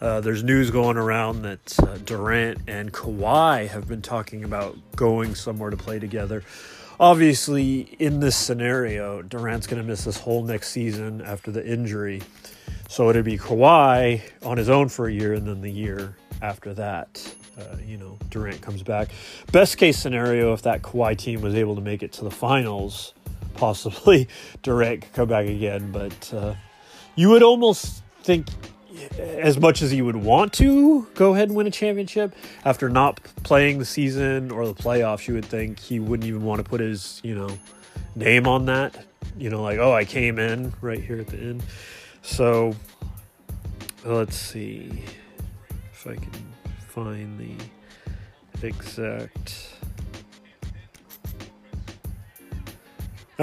Uh, 0.00 0.20
there's 0.20 0.42
news 0.42 0.72
going 0.72 0.96
around 0.96 1.42
that 1.42 1.78
uh, 1.78 1.98
Durant 1.98 2.58
and 2.66 2.92
Kawhi 2.92 3.68
have 3.68 3.86
been 3.86 4.02
talking 4.02 4.42
about 4.42 4.76
going 4.96 5.36
somewhere 5.36 5.70
to 5.70 5.76
play 5.76 6.00
together. 6.00 6.42
Obviously, 6.98 7.82
in 8.00 8.18
this 8.18 8.34
scenario, 8.34 9.22
Durant's 9.22 9.68
going 9.68 9.80
to 9.80 9.86
miss 9.86 10.02
this 10.02 10.18
whole 10.18 10.42
next 10.42 10.70
season 10.70 11.20
after 11.20 11.52
the 11.52 11.64
injury. 11.64 12.20
So 12.88 13.08
it'd 13.08 13.24
be 13.24 13.38
Kawhi 13.38 14.20
on 14.44 14.58
his 14.58 14.68
own 14.68 14.88
for 14.88 15.06
a 15.06 15.12
year, 15.12 15.34
and 15.34 15.46
then 15.46 15.60
the 15.60 15.70
year 15.70 16.16
after 16.42 16.74
that, 16.74 17.36
uh, 17.56 17.76
you 17.86 17.98
know, 17.98 18.18
Durant 18.30 18.60
comes 18.60 18.82
back. 18.82 19.10
Best 19.52 19.78
case 19.78 19.96
scenario, 19.96 20.52
if 20.54 20.62
that 20.62 20.82
Kawhi 20.82 21.16
team 21.16 21.40
was 21.40 21.54
able 21.54 21.76
to 21.76 21.80
make 21.80 22.02
it 22.02 22.10
to 22.14 22.24
the 22.24 22.32
finals, 22.32 23.14
possibly 23.54 24.28
Durant 24.62 25.12
come 25.12 25.28
back 25.28 25.46
again. 25.46 25.92
But 25.92 26.32
uh, 26.34 26.54
you 27.14 27.30
would 27.30 27.42
almost 27.42 28.02
think, 28.22 28.48
as 29.18 29.58
much 29.58 29.82
as 29.82 29.90
he 29.90 30.02
would 30.02 30.16
want 30.16 30.52
to 30.54 31.06
go 31.14 31.34
ahead 31.34 31.48
and 31.48 31.56
win 31.56 31.66
a 31.66 31.70
championship 31.70 32.34
after 32.64 32.88
not 32.88 33.22
playing 33.42 33.78
the 33.78 33.84
season 33.84 34.50
or 34.50 34.66
the 34.66 34.74
playoffs, 34.74 35.26
you 35.26 35.34
would 35.34 35.44
think 35.44 35.78
he 35.78 35.98
wouldn't 35.98 36.26
even 36.26 36.44
want 36.44 36.62
to 36.62 36.68
put 36.68 36.80
his, 36.80 37.20
you 37.24 37.34
know, 37.34 37.48
name 38.14 38.46
on 38.46 38.66
that. 38.66 39.06
You 39.36 39.50
know, 39.50 39.62
like, 39.62 39.78
oh, 39.78 39.92
I 39.92 40.04
came 40.04 40.38
in 40.38 40.72
right 40.80 41.02
here 41.02 41.18
at 41.18 41.28
the 41.28 41.38
end. 41.38 41.62
So 42.22 42.74
let's 44.04 44.36
see 44.36 45.04
if 45.92 46.06
I 46.06 46.14
can 46.14 46.52
find 46.88 47.38
the 47.38 48.66
exact. 48.66 49.71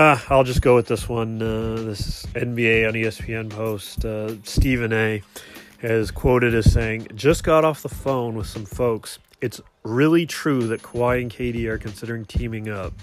Ah, 0.02 0.26
I'll 0.30 0.46
just 0.46 0.62
go 0.62 0.76
with 0.76 0.88
this 0.88 1.10
one. 1.10 1.42
Uh, 1.42 1.76
this 1.76 2.26
NBA 2.28 2.88
on 2.88 2.94
ESPN 2.94 3.50
post. 3.50 4.06
Uh, 4.06 4.42
Stephen 4.44 4.94
A. 4.94 5.22
is 5.82 6.10
quoted 6.10 6.56
as 6.56 6.72
saying, 6.72 7.10
"Just 7.16 7.44
got 7.44 7.66
off 7.66 7.82
the 7.82 7.90
phone 7.90 8.36
with 8.36 8.48
some 8.48 8.64
folks. 8.64 9.20
It's 9.42 9.60
really 9.84 10.26
true 10.26 10.68
that 10.68 10.84
Kawhi 10.84 11.22
and 11.22 11.30
KD 11.30 11.68
are 11.68 11.78
considering 11.78 12.24
teaming 12.24 12.70
up." 12.70 12.94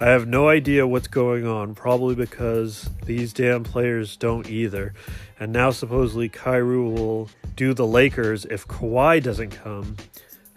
I 0.00 0.06
have 0.06 0.26
no 0.26 0.48
idea 0.48 0.86
what's 0.86 1.08
going 1.08 1.46
on, 1.46 1.74
probably 1.74 2.14
because 2.14 2.88
these 3.04 3.34
damn 3.34 3.62
players 3.62 4.16
don't 4.16 4.48
either. 4.48 4.94
And 5.38 5.52
now 5.52 5.72
supposedly 5.72 6.30
Kyrie 6.30 6.78
will 6.78 7.28
do 7.54 7.74
the 7.74 7.86
Lakers 7.86 8.46
if 8.46 8.66
Kawhi 8.66 9.22
doesn't 9.22 9.50
come. 9.50 9.96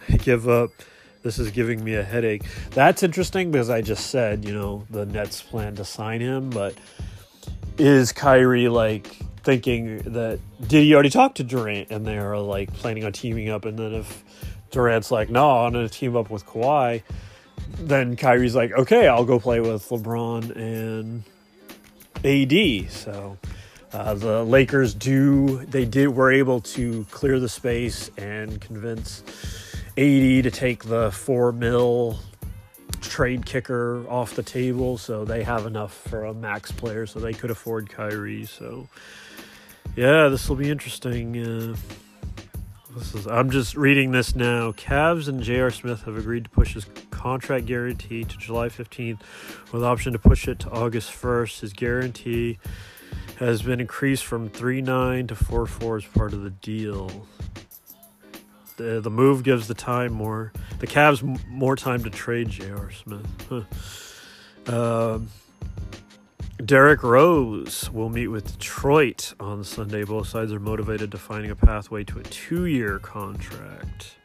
I 0.08 0.15
give 0.15 0.47
up. 0.47 0.71
This 1.27 1.39
is 1.39 1.51
giving 1.51 1.83
me 1.83 1.95
a 1.95 2.03
headache. 2.05 2.43
That's 2.69 3.03
interesting 3.03 3.51
because 3.51 3.69
I 3.69 3.81
just 3.81 4.07
said, 4.11 4.45
you 4.45 4.53
know, 4.53 4.85
the 4.89 5.05
Nets 5.05 5.41
plan 5.41 5.75
to 5.75 5.83
sign 5.83 6.21
him, 6.21 6.49
but 6.49 6.73
is 7.77 8.13
Kyrie 8.13 8.69
like 8.69 9.07
thinking 9.43 9.97
that 10.13 10.39
did 10.65 10.83
he 10.83 10.93
already 10.93 11.09
talk 11.09 11.35
to 11.35 11.43
Durant 11.43 11.91
and 11.91 12.05
they 12.05 12.17
are 12.17 12.39
like 12.39 12.71
planning 12.71 13.03
on 13.03 13.11
teaming 13.11 13.49
up 13.49 13.65
and 13.65 13.77
then 13.77 13.93
if 13.93 14.23
Durant's 14.71 15.11
like, 15.11 15.29
no, 15.29 15.65
I'm 15.65 15.73
gonna 15.73 15.89
team 15.89 16.15
up 16.15 16.29
with 16.29 16.45
Kawhi, 16.45 17.03
then 17.77 18.15
Kyrie's 18.15 18.55
like, 18.55 18.71
okay, 18.71 19.09
I'll 19.09 19.25
go 19.25 19.37
play 19.37 19.59
with 19.59 19.85
LeBron 19.89 20.55
and 20.55 21.23
AD. 22.23 22.89
So 22.89 23.37
uh, 23.91 24.13
the 24.13 24.45
Lakers 24.45 24.93
do 24.93 25.65
they 25.65 25.83
did 25.83 26.07
were 26.07 26.31
able 26.31 26.61
to 26.61 27.05
clear 27.11 27.37
the 27.37 27.49
space 27.49 28.11
and 28.17 28.61
convince 28.61 29.23
AD 29.97 30.43
to 30.43 30.51
take 30.51 30.83
the 30.83 31.12
four 31.12 31.51
mil 31.51 32.19
trade 33.01 33.45
kicker 33.45 34.07
off 34.07 34.36
the 34.36 34.43
table, 34.43 34.97
so 34.97 35.25
they 35.25 35.43
have 35.43 35.65
enough 35.65 35.93
for 35.93 36.25
a 36.25 36.33
max 36.33 36.71
player, 36.71 37.05
so 37.05 37.19
they 37.19 37.33
could 37.33 37.49
afford 37.49 37.89
Kyrie. 37.89 38.45
So 38.45 38.88
yeah, 39.95 40.27
this 40.27 40.47
will 40.47 40.55
be 40.55 40.69
interesting. 40.69 41.38
Uh, 41.38 41.75
this 42.95 43.15
is, 43.15 43.27
I'm 43.27 43.49
just 43.49 43.75
reading 43.75 44.12
this 44.12 44.36
now. 44.36 44.71
Cavs 44.71 45.27
and 45.27 45.41
J.R. 45.41 45.71
Smith 45.71 46.03
have 46.03 46.17
agreed 46.17 46.45
to 46.45 46.49
push 46.49 46.73
his 46.73 46.86
contract 47.10 47.65
guarantee 47.65 48.23
to 48.23 48.38
July 48.38 48.69
15th 48.69 49.19
with 49.71 49.83
option 49.83 50.13
to 50.13 50.19
push 50.19 50.47
it 50.47 50.60
to 50.60 50.69
August 50.69 51.12
1st. 51.12 51.60
His 51.62 51.73
guarantee 51.73 52.60
has 53.39 53.62
been 53.62 53.79
increased 53.79 54.25
from 54.25 54.49
3.9 54.49 55.27
to 55.27 55.36
4.4 55.36 55.97
as 55.97 56.05
part 56.05 56.33
of 56.33 56.43
the 56.43 56.49
deal. 56.49 57.27
The, 58.77 59.01
the 59.01 59.09
move 59.09 59.43
gives 59.43 59.67
the 59.67 59.73
time 59.73 60.13
more 60.13 60.53
the 60.79 60.87
Cavs 60.87 61.21
more 61.47 61.75
time 61.75 62.03
to 62.03 62.09
trade 62.09 62.49
J.R. 62.49 62.91
Smith. 62.91 63.65
Huh. 64.67 65.13
Um, 65.15 65.29
Derrick 66.63 67.03
Rose 67.03 67.89
will 67.91 68.09
meet 68.09 68.27
with 68.27 68.57
Detroit 68.57 69.33
on 69.39 69.63
Sunday. 69.63 70.03
Both 70.03 70.29
sides 70.29 70.51
are 70.51 70.59
motivated 70.59 71.11
to 71.11 71.17
finding 71.17 71.51
a 71.51 71.55
pathway 71.55 72.03
to 72.05 72.19
a 72.19 72.23
two-year 72.23 72.99
contract. 72.99 74.15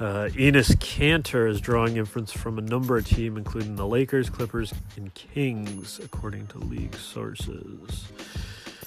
Uh, 0.00 0.28
Enes 0.32 0.74
Kanter 0.78 1.48
is 1.48 1.60
drawing 1.60 1.96
inference 1.96 2.32
from 2.32 2.58
a 2.58 2.62
number 2.62 2.96
of 2.96 3.06
teams, 3.06 3.38
including 3.38 3.76
the 3.76 3.86
Lakers, 3.86 4.28
Clippers, 4.30 4.74
and 4.96 5.12
Kings, 5.14 6.00
according 6.02 6.46
to 6.48 6.58
league 6.58 6.96
sources. 6.96 8.08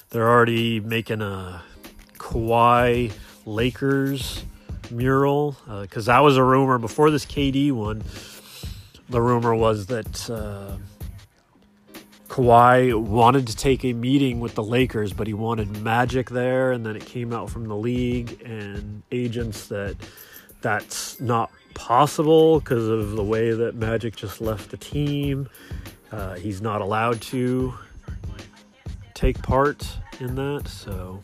They're 0.09 0.29
already 0.29 0.79
making 0.79 1.21
a 1.21 1.63
Kawhi 2.17 3.13
Lakers 3.45 4.43
mural 4.91 5.55
because 5.81 6.07
uh, 6.09 6.13
that 6.13 6.19
was 6.19 6.37
a 6.37 6.43
rumor 6.43 6.77
before 6.77 7.11
this 7.11 7.25
KD 7.25 7.71
one. 7.71 8.03
The 9.09 9.21
rumor 9.21 9.55
was 9.55 9.85
that 9.87 10.29
uh, 10.29 10.77
Kawhi 12.27 12.99
wanted 12.99 13.47
to 13.47 13.55
take 13.55 13.85
a 13.85 13.93
meeting 13.93 14.39
with 14.39 14.55
the 14.55 14.63
Lakers, 14.63 15.13
but 15.13 15.27
he 15.27 15.33
wanted 15.33 15.81
Magic 15.81 16.29
there, 16.29 16.71
and 16.71 16.85
then 16.85 16.95
it 16.95 17.05
came 17.05 17.31
out 17.31 17.49
from 17.49 17.67
the 17.67 17.75
league 17.75 18.41
and 18.43 19.03
agents 19.11 19.67
that 19.67 19.95
that's 20.61 21.19
not 21.21 21.51
possible 21.75 22.59
because 22.59 22.87
of 22.87 23.11
the 23.11 23.23
way 23.23 23.51
that 23.51 23.75
Magic 23.75 24.15
just 24.15 24.41
left 24.41 24.71
the 24.71 24.77
team. 24.77 25.47
Uh, 26.11 26.35
he's 26.35 26.61
not 26.61 26.81
allowed 26.81 27.21
to 27.21 27.73
take 29.13 29.41
part 29.43 29.87
in 30.19 30.35
that, 30.35 30.67
so 30.67 31.21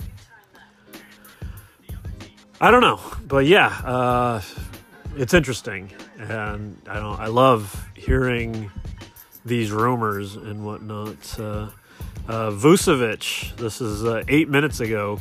I 2.63 2.69
don't 2.69 2.82
know, 2.82 3.00
but 3.28 3.47
yeah, 3.47 3.69
uh, 3.84 4.41
it's 5.17 5.34
interesting, 5.34 5.91
and 6.19 6.80
I 6.88 7.00
don't. 7.00 7.19
I 7.19 7.26
love 7.26 7.89
hearing 7.95 8.69
these 9.43 9.71
rumors 9.71 10.36
and 10.36 10.63
whatnot. 10.63 11.39
Uh, 11.39 11.69
uh, 12.28 12.52
Vucevic, 12.52 13.58
this 13.58 13.82
is 13.82 14.06
uh, 14.06 14.24
eight 14.28 14.47
minutes 14.47 14.80
ago 14.80 15.19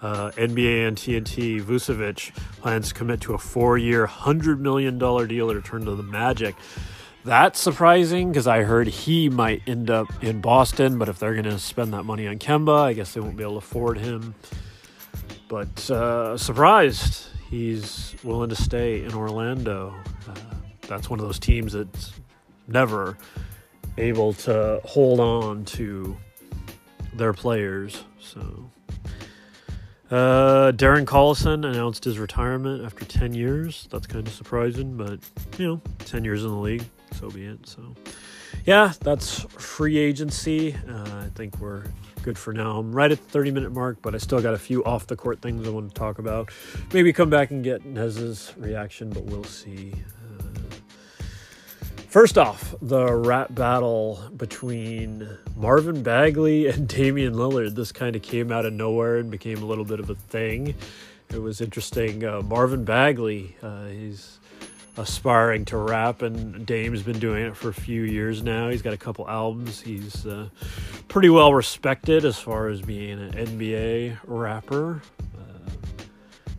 uh, 0.00 0.30
NBA 0.38 0.88
and 0.88 0.96
TNT, 0.96 1.60
Vucevic 1.60 2.34
plans 2.62 2.88
to 2.88 2.94
commit 2.94 3.20
to 3.20 3.34
a 3.34 3.38
four 3.38 3.76
year, 3.76 4.06
$100 4.06 4.58
million 4.58 4.98
deal 4.98 5.48
to 5.48 5.54
return 5.54 5.84
to 5.84 5.94
the 5.94 6.02
Magic. 6.02 6.54
That's 7.26 7.60
surprising 7.60 8.28
because 8.30 8.46
I 8.46 8.62
heard 8.62 8.86
he 8.86 9.28
might 9.28 9.60
end 9.66 9.90
up 9.90 10.06
in 10.22 10.40
Boston, 10.40 10.96
but 10.96 11.10
if 11.10 11.18
they're 11.18 11.34
going 11.34 11.44
to 11.44 11.58
spend 11.58 11.92
that 11.92 12.04
money 12.04 12.26
on 12.26 12.38
Kemba, 12.38 12.80
I 12.80 12.94
guess 12.94 13.12
they 13.12 13.20
won't 13.20 13.36
be 13.36 13.42
able 13.42 13.52
to 13.52 13.58
afford 13.58 13.98
him. 13.98 14.34
But 15.48 15.90
uh, 15.90 16.36
surprised 16.36 17.26
he's 17.50 18.14
willing 18.22 18.50
to 18.50 18.56
stay 18.56 19.04
in 19.04 19.14
Orlando. 19.14 19.94
Uh, 20.28 20.34
that's 20.88 21.08
one 21.10 21.20
of 21.20 21.26
those 21.26 21.38
teams 21.38 21.72
that's 21.72 22.12
never 22.66 23.16
able 23.98 24.32
to 24.32 24.80
hold 24.84 25.20
on 25.20 25.64
to 25.64 26.16
their 27.14 27.32
players. 27.32 28.04
So 28.18 28.70
uh, 30.10 30.72
Darren 30.72 31.04
Collison 31.04 31.64
announced 31.64 32.04
his 32.04 32.18
retirement 32.18 32.84
after 32.84 33.04
10 33.04 33.34
years. 33.34 33.88
That's 33.90 34.06
kind 34.06 34.26
of 34.26 34.32
surprising, 34.32 34.96
but, 34.96 35.18
you 35.58 35.66
know, 35.66 35.80
10 36.00 36.24
years 36.24 36.44
in 36.44 36.50
the 36.50 36.56
league, 36.56 36.84
so 37.18 37.30
be 37.30 37.46
it. 37.46 37.66
So, 37.66 37.94
yeah, 38.66 38.92
that's 39.00 39.40
free 39.40 39.96
agency. 39.96 40.76
Uh, 40.88 41.24
I 41.24 41.30
think 41.34 41.58
we're 41.58 41.84
good 42.24 42.38
for 42.38 42.54
now. 42.54 42.78
I'm 42.78 42.90
right 42.92 43.12
at 43.12 43.18
the 43.18 43.30
30 43.30 43.50
minute 43.50 43.72
mark, 43.72 43.98
but 44.00 44.14
I 44.14 44.18
still 44.18 44.40
got 44.40 44.54
a 44.54 44.58
few 44.58 44.82
off 44.84 45.06
the 45.06 45.14
court 45.14 45.42
things 45.42 45.68
I 45.68 45.70
want 45.70 45.90
to 45.90 45.94
talk 45.94 46.18
about. 46.18 46.50
Maybe 46.92 47.12
come 47.12 47.28
back 47.28 47.50
and 47.50 47.62
get 47.62 47.84
Nez's 47.84 48.54
reaction, 48.56 49.10
but 49.10 49.24
we'll 49.24 49.44
see. 49.44 49.92
First 52.08 52.38
off, 52.38 52.74
the 52.80 53.12
rap 53.12 53.54
battle 53.54 54.22
between 54.36 55.28
Marvin 55.54 56.02
Bagley 56.02 56.66
and 56.70 56.88
Damian 56.88 57.34
Lillard. 57.34 57.74
This 57.74 57.92
kind 57.92 58.16
of 58.16 58.22
came 58.22 58.50
out 58.50 58.64
of 58.64 58.72
nowhere 58.72 59.18
and 59.18 59.30
became 59.30 59.62
a 59.62 59.66
little 59.66 59.84
bit 59.84 60.00
of 60.00 60.08
a 60.08 60.14
thing. 60.14 60.74
it 61.28 61.42
was 61.42 61.60
interesting. 61.60 62.24
Uh, 62.24 62.40
Marvin 62.40 62.84
Bagley, 62.84 63.54
uh, 63.62 63.86
he's 63.86 64.40
aspiring 64.96 65.64
to 65.66 65.76
rap, 65.76 66.22
and 66.22 66.64
Dame's 66.66 67.02
been 67.02 67.18
doing 67.18 67.46
it 67.46 67.56
for 67.56 67.68
a 67.68 67.74
few 67.74 68.02
years 68.02 68.42
now. 68.42 68.68
He's 68.68 68.82
got 68.82 68.92
a 68.92 68.98
couple 68.98 69.28
albums. 69.28 69.80
He's 69.80 70.26
uh, 70.26 70.48
pretty 71.08 71.30
well 71.30 71.52
respected 71.52 72.24
as 72.24 72.38
far 72.38 72.68
as 72.68 72.80
being 72.80 73.18
an 73.20 73.32
NBA 73.32 74.18
rapper. 74.24 75.02
Uh, 75.36 75.70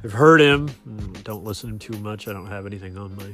I've 0.04 0.14
heard 0.14 0.42
him. 0.42 0.70
Don't 1.24 1.44
listen 1.44 1.70
to 1.70 1.94
him 1.94 1.98
too 1.98 2.04
much. 2.04 2.28
I 2.28 2.34
don't 2.34 2.48
have 2.48 2.66
anything 2.66 2.98
on 2.98 3.16
my 3.16 3.34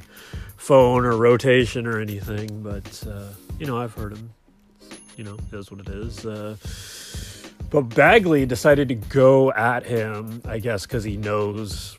phone 0.58 1.06
or 1.06 1.18
rotation 1.18 1.88
or 1.88 2.00
anything, 2.00 2.62
but 2.62 3.04
uh, 3.08 3.30
you 3.60 3.66
know, 3.66 3.78
I've 3.78 3.94
heard 3.94 4.14
him. 4.14 4.32
You 5.18 5.24
know, 5.24 5.38
it 5.52 5.56
is 5.56 5.72
what 5.72 5.82
it 5.82 5.90
is. 5.90 6.26
Uh, 6.26 6.56
but 7.70 7.82
Bagley 7.84 8.46
decided 8.46 8.90
to 8.90 8.96
go 8.96 9.52
at 9.54 9.86
him, 9.86 10.42
I 10.46 10.60
guess, 10.60 10.86
because 10.86 11.04
he 11.04 11.18
knows 11.18 11.98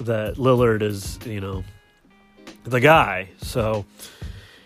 that 0.00 0.34
Lillard 0.34 0.82
is, 0.82 1.18
you 1.24 1.40
know, 1.40 1.64
the 2.66 2.80
guy. 2.80 3.30
So 3.40 3.84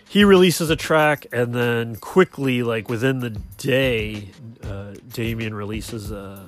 he 0.09 0.23
releases 0.23 0.69
a 0.69 0.75
track, 0.75 1.27
and 1.31 1.53
then 1.53 1.95
quickly, 1.95 2.63
like 2.63 2.89
within 2.89 3.19
the 3.19 3.29
day, 3.57 4.29
uh, 4.63 4.95
Damian 5.09 5.53
releases 5.53 6.11
a, 6.11 6.45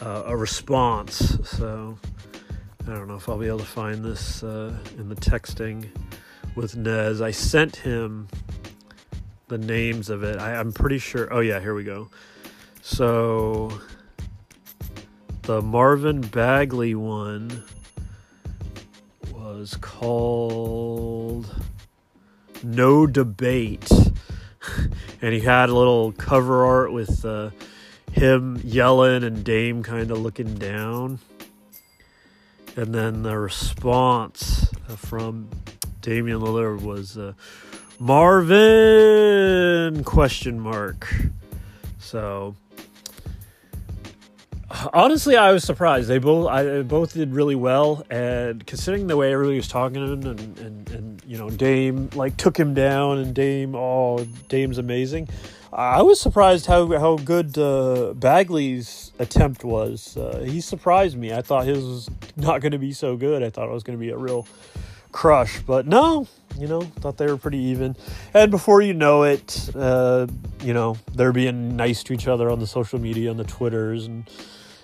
a 0.00 0.36
response. 0.36 1.38
So 1.44 1.98
I 2.86 2.90
don't 2.90 3.08
know 3.08 3.16
if 3.16 3.28
I'll 3.28 3.38
be 3.38 3.48
able 3.48 3.58
to 3.58 3.64
find 3.64 4.04
this 4.04 4.42
uh, 4.42 4.72
in 4.96 5.08
the 5.08 5.16
texting 5.16 5.86
with 6.54 6.76
Nez. 6.76 7.20
I 7.20 7.32
sent 7.32 7.76
him 7.76 8.28
the 9.48 9.58
names 9.58 10.10
of 10.10 10.22
it. 10.22 10.38
I, 10.38 10.54
I'm 10.54 10.72
pretty 10.72 10.98
sure. 10.98 11.32
Oh 11.32 11.40
yeah, 11.40 11.60
here 11.60 11.74
we 11.74 11.84
go. 11.84 12.08
So 12.82 13.80
the 15.42 15.62
Marvin 15.62 16.20
Bagley 16.20 16.94
one 16.94 17.64
was 19.48 19.76
called 19.80 21.48
No 22.62 23.06
Debate. 23.06 23.90
and 25.22 25.32
he 25.32 25.40
had 25.40 25.70
a 25.70 25.74
little 25.74 26.12
cover 26.12 26.66
art 26.66 26.92
with 26.92 27.24
uh, 27.24 27.48
him 28.12 28.60
yelling 28.62 29.24
and 29.24 29.42
Dame 29.44 29.82
kind 29.82 30.10
of 30.10 30.18
looking 30.18 30.56
down. 30.56 31.18
And 32.76 32.94
then 32.94 33.22
the 33.22 33.38
response 33.38 34.68
from 34.96 35.48
Damian 36.02 36.40
Lillard 36.40 36.82
was 36.82 37.16
uh, 37.16 37.32
Marvin 37.98 39.24
question 40.04 40.60
mark. 40.60 41.10
So 41.98 42.54
honestly, 44.92 45.36
I 45.36 45.52
was 45.52 45.64
surprised. 45.64 46.08
They 46.08 46.18
both, 46.18 46.48
I 46.48 46.82
both 46.82 47.14
did 47.14 47.34
really 47.34 47.54
well, 47.54 48.04
and 48.10 48.66
considering 48.66 49.06
the 49.06 49.16
way 49.16 49.32
everybody 49.32 49.56
was 49.56 49.68
talking 49.68 49.94
to 49.94 50.12
him, 50.12 50.38
and, 50.38 50.58
and, 50.58 50.90
and 50.90 51.22
you 51.26 51.38
know, 51.38 51.50
Dame 51.50 52.10
like 52.14 52.36
took 52.36 52.58
him 52.58 52.74
down, 52.74 53.18
and 53.18 53.34
Dame, 53.34 53.74
oh, 53.74 54.26
Dame's 54.48 54.78
amazing. 54.78 55.28
I 55.72 56.02
was 56.02 56.20
surprised 56.20 56.66
how 56.66 56.86
how 56.98 57.16
good 57.16 57.58
uh, 57.58 58.14
Bagley's 58.14 59.12
attempt 59.18 59.64
was. 59.64 60.16
Uh, 60.16 60.44
he 60.46 60.60
surprised 60.60 61.16
me. 61.16 61.32
I 61.32 61.42
thought 61.42 61.66
his 61.66 61.84
was 61.84 62.10
not 62.36 62.60
going 62.60 62.72
to 62.72 62.78
be 62.78 62.92
so 62.92 63.16
good. 63.16 63.42
I 63.42 63.50
thought 63.50 63.68
it 63.68 63.72
was 63.72 63.82
going 63.82 63.98
to 63.98 64.00
be 64.00 64.10
a 64.10 64.16
real 64.16 64.46
crush, 65.12 65.60
but 65.60 65.86
no, 65.86 66.26
you 66.58 66.66
know, 66.66 66.82
thought 66.82 67.18
they 67.18 67.26
were 67.26 67.36
pretty 67.36 67.58
even. 67.58 67.96
And 68.34 68.50
before 68.50 68.80
you 68.80 68.94
know 68.94 69.24
it, 69.24 69.70
uh, 69.74 70.26
you 70.62 70.72
know, 70.72 70.96
they're 71.14 71.32
being 71.32 71.76
nice 71.76 72.02
to 72.04 72.12
each 72.12 72.28
other 72.28 72.50
on 72.50 72.60
the 72.60 72.66
social 72.66 72.98
media, 72.98 73.30
on 73.30 73.36
the 73.36 73.44
Twitters, 73.44 74.06
and 74.06 74.28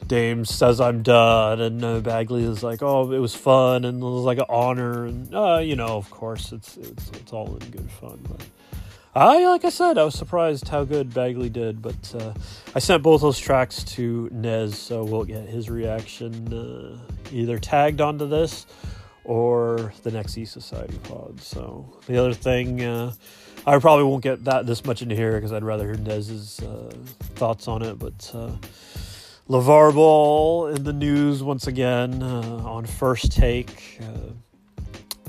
Dame 0.07 0.45
says 0.45 0.81
I'm 0.81 1.03
done, 1.03 1.61
and 1.61 1.85
uh, 1.85 2.01
Bagley 2.01 2.45
is 2.45 2.63
like, 2.63 2.83
"Oh, 2.83 3.11
it 3.13 3.19
was 3.19 3.35
fun, 3.35 3.85
and 3.85 4.03
it 4.03 4.05
was 4.05 4.25
like 4.25 4.39
an 4.39 4.47
honor," 4.49 5.07
and 5.07 5.35
uh, 5.35 5.59
you 5.63 5.77
know, 5.77 5.97
of 5.97 6.11
course, 6.11 6.53
it's 6.53 6.77
it's 6.77 7.11
it's 7.11 7.33
all 7.33 7.57
in 7.57 7.71
good 7.71 7.91
fun. 7.91 8.19
But 8.29 8.45
I, 9.15 9.47
like 9.47 9.65
I 9.65 9.69
said, 9.69 9.97
I 9.97 10.05
was 10.05 10.15
surprised 10.15 10.69
how 10.69 10.85
good 10.85 11.15
Bagley 11.15 11.49
did. 11.49 11.81
But 11.81 12.15
uh, 12.19 12.35
I 12.75 12.81
sent 12.81 13.03
both 13.03 13.21
those 13.21 13.39
tracks 13.39 13.85
to 13.85 14.29
Nez, 14.33 14.77
so 14.77 15.05
we'll 15.05 15.25
get 15.25 15.49
his 15.49 15.71
reaction 15.71 16.53
uh, 16.53 16.99
either 17.33 17.59
tagged 17.59 18.01
onto 18.01 18.27
this 18.27 18.67
or 19.25 19.93
the 20.03 20.11
next 20.11 20.37
E 20.37 20.45
Society 20.45 20.99
pod. 21.05 21.41
So 21.41 21.97
the 22.07 22.19
other 22.19 22.35
thing, 22.35 22.83
uh, 22.83 23.13
I 23.67 23.79
probably 23.79 24.05
won't 24.05 24.23
get 24.23 24.45
that 24.45 24.67
this 24.67 24.85
much 24.85 25.01
into 25.01 25.15
here 25.15 25.33
because 25.35 25.53
I'd 25.53 25.65
rather 25.65 25.87
hear 25.87 25.97
Nez's 25.97 26.61
uh, 26.61 26.93
thoughts 27.37 27.69
on 27.69 27.83
it. 27.83 27.99
But 27.99 28.31
LaVar 29.49 29.95
Ball 29.95 30.69
in 30.69 30.85
the 30.85 30.93
news 30.93 31.43
once 31.43 31.67
again 31.67 32.23
uh, 32.23 32.63
on 32.65 32.87
first 32.87 33.33
take 33.33 34.01
uh, 34.01 34.33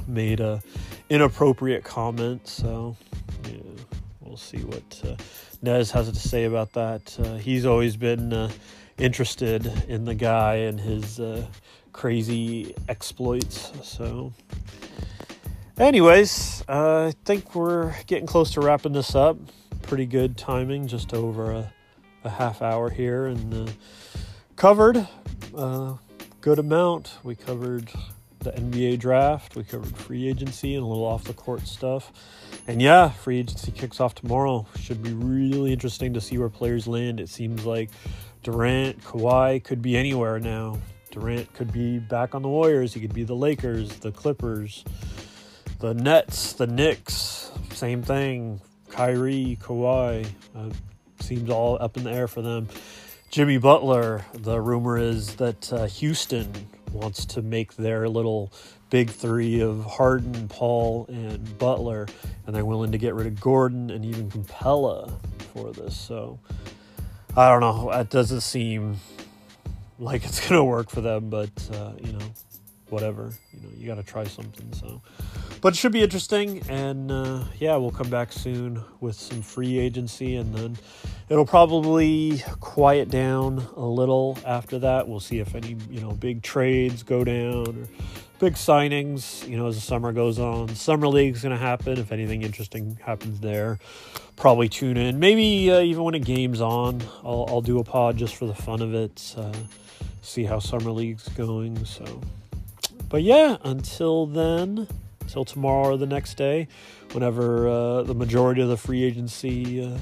made 0.07 0.39
a 0.39 0.61
inappropriate 1.09 1.83
comment. 1.83 2.47
So 2.47 2.95
yeah, 3.49 3.57
we'll 4.21 4.37
see 4.37 4.59
what 4.59 5.01
uh, 5.05 5.15
Nez 5.61 5.91
has 5.91 6.09
to 6.09 6.15
say 6.15 6.45
about 6.45 6.71
that. 6.73 7.17
Uh, 7.19 7.35
he's 7.35 7.65
always 7.65 7.97
been 7.97 8.31
uh, 8.31 8.49
interested 8.97 9.65
in 9.89 10.05
the 10.05 10.15
guy 10.15 10.55
and 10.55 10.79
his 10.79 11.19
crazy 11.95 12.75
exploits. 12.89 13.71
So, 13.81 14.33
anyways, 15.77 16.61
uh, 16.67 17.05
I 17.05 17.13
think 17.23 17.55
we're 17.55 17.95
getting 18.05 18.25
close 18.25 18.51
to 18.51 18.61
wrapping 18.61 18.91
this 18.91 19.15
up. 19.15 19.37
Pretty 19.83 20.05
good 20.05 20.37
timing, 20.37 20.87
just 20.87 21.13
over 21.13 21.51
a, 21.51 21.73
a 22.25 22.29
half 22.29 22.61
hour 22.61 22.89
here, 22.89 23.27
and 23.27 23.53
uh, 23.53 23.71
covered 24.55 25.07
a 25.53 25.57
uh, 25.57 25.97
good 26.41 26.59
amount. 26.59 27.17
We 27.23 27.35
covered 27.35 27.89
the 28.39 28.51
NBA 28.51 28.99
draft, 28.99 29.55
we 29.55 29.63
covered 29.63 29.95
free 29.97 30.27
agency 30.27 30.75
and 30.75 30.83
a 30.83 30.87
little 30.87 31.03
off 31.03 31.23
the 31.23 31.33
court 31.33 31.67
stuff. 31.67 32.11
And 32.67 32.81
yeah, 32.81 33.09
free 33.09 33.39
agency 33.39 33.71
kicks 33.71 33.99
off 33.99 34.15
tomorrow. 34.15 34.67
Should 34.79 35.01
be 35.01 35.13
really 35.13 35.73
interesting 35.73 36.13
to 36.13 36.21
see 36.21 36.37
where 36.37 36.49
players 36.49 36.87
land. 36.87 37.19
It 37.19 37.29
seems 37.29 37.65
like 37.65 37.89
Durant, 38.43 39.03
Kawhi 39.03 39.63
could 39.63 39.81
be 39.81 39.97
anywhere 39.97 40.39
now. 40.39 40.79
Durant 41.11 41.51
could 41.53 41.71
be 41.73 41.97
back 41.97 42.35
on 42.35 42.41
the 42.41 42.47
Warriors. 42.47 42.93
He 42.93 43.01
could 43.01 43.13
be 43.13 43.23
the 43.23 43.35
Lakers, 43.35 43.89
the 43.97 44.11
Clippers, 44.11 44.83
the 45.79 45.93
Nets, 45.93 46.53
the 46.53 46.67
Knicks. 46.67 47.51
Same 47.71 48.03
thing. 48.03 48.61
Kyrie, 48.89 49.57
Kawhi. 49.61 50.27
Uh, 50.55 50.69
seems 51.19 51.49
all 51.49 51.77
up 51.81 51.97
in 51.97 52.03
the 52.03 52.11
air 52.11 52.27
for 52.27 52.41
them. 52.41 52.67
Jimmy 53.35 53.57
Butler. 53.57 54.23
The 54.33 54.61
rumor 54.61 54.97
is 54.97 55.35
that 55.35 55.73
uh, 55.73 55.87
Houston 55.87 56.49
wants 56.93 57.25
to 57.25 57.41
make 57.41 57.75
their 57.75 58.07
little 58.07 58.53
big 58.89 59.09
three 59.09 59.59
of 59.59 59.83
Harden, 59.83 60.47
Paul, 60.47 61.05
and 61.09 61.57
Butler, 61.57 62.07
and 62.47 62.55
they're 62.55 62.63
willing 62.63 62.93
to 62.93 62.97
get 62.97 63.13
rid 63.13 63.27
of 63.27 63.41
Gordon 63.41 63.89
and 63.89 64.05
even 64.05 64.31
Capela 64.31 65.11
for 65.53 65.73
this. 65.73 65.97
So 65.97 66.39
I 67.35 67.49
don't 67.49 67.59
know. 67.59 67.91
That 67.91 68.09
doesn't 68.09 68.39
seem 68.39 69.01
like 69.99 70.23
it's 70.23 70.39
gonna 70.47 70.63
work 70.63 70.89
for 70.89 71.01
them, 71.01 71.29
but 71.29 71.51
uh, 71.73 71.91
you 72.01 72.13
know, 72.13 72.25
whatever. 72.89 73.31
You 73.53 73.61
know, 73.61 73.69
you 73.77 73.87
got 73.87 73.95
to 73.95 74.03
try 74.03 74.25
something. 74.25 74.71
So, 74.73 75.01
but 75.61 75.73
it 75.73 75.77
should 75.77 75.91
be 75.91 76.03
interesting, 76.03 76.61
and 76.69 77.11
uh, 77.11 77.43
yeah, 77.59 77.75
we'll 77.77 77.91
come 77.91 78.09
back 78.09 78.31
soon 78.31 78.83
with 78.99 79.15
some 79.15 79.41
free 79.41 79.79
agency, 79.79 80.35
and 80.35 80.53
then 80.53 80.77
it'll 81.29 81.45
probably 81.45 82.43
quiet 82.59 83.09
down 83.09 83.65
a 83.75 83.85
little 83.85 84.37
after 84.45 84.79
that. 84.79 85.07
We'll 85.07 85.19
see 85.19 85.39
if 85.39 85.55
any 85.55 85.77
you 85.89 86.01
know 86.01 86.11
big 86.11 86.41
trades 86.41 87.03
go 87.03 87.23
down 87.23 87.67
or 87.67 87.87
big 88.39 88.53
signings. 88.53 89.47
You 89.47 89.57
know, 89.57 89.67
as 89.67 89.75
the 89.75 89.81
summer 89.81 90.11
goes 90.11 90.39
on, 90.39 90.75
summer 90.75 91.07
league's 91.07 91.41
gonna 91.41 91.57
happen. 91.57 91.97
If 91.97 92.11
anything 92.11 92.43
interesting 92.43 92.97
happens 93.03 93.39
there, 93.39 93.79
probably 94.35 94.69
tune 94.69 94.97
in. 94.97 95.19
Maybe 95.19 95.71
uh, 95.71 95.79
even 95.79 96.03
when 96.03 96.15
a 96.15 96.19
game's 96.19 96.61
on, 96.61 97.01
I'll, 97.23 97.45
I'll 97.49 97.61
do 97.61 97.79
a 97.79 97.83
pod 97.83 98.17
just 98.17 98.35
for 98.35 98.45
the 98.45 98.55
fun 98.55 98.81
of 98.81 98.93
it. 98.93 99.33
Uh, 99.37 99.51
see 100.21 100.43
how 100.43 100.59
summer 100.59 100.91
league's 100.91 101.27
going. 101.29 101.85
So, 101.85 102.21
but 103.15 103.23
yeah, 103.23 103.55
until 103.63 104.25
then, 104.25 104.89
until 105.21 105.45
tomorrow 105.45 105.93
or 105.93 105.97
the 105.97 106.05
next 106.05 106.35
day, 106.35 106.67
whenever 107.13 107.65
uh, 107.65 108.03
the 108.03 108.13
majority 108.13 108.61
of 108.61 108.67
the 108.67 108.75
free 108.75 109.05
agency 109.05 109.81
uh, 109.81 109.97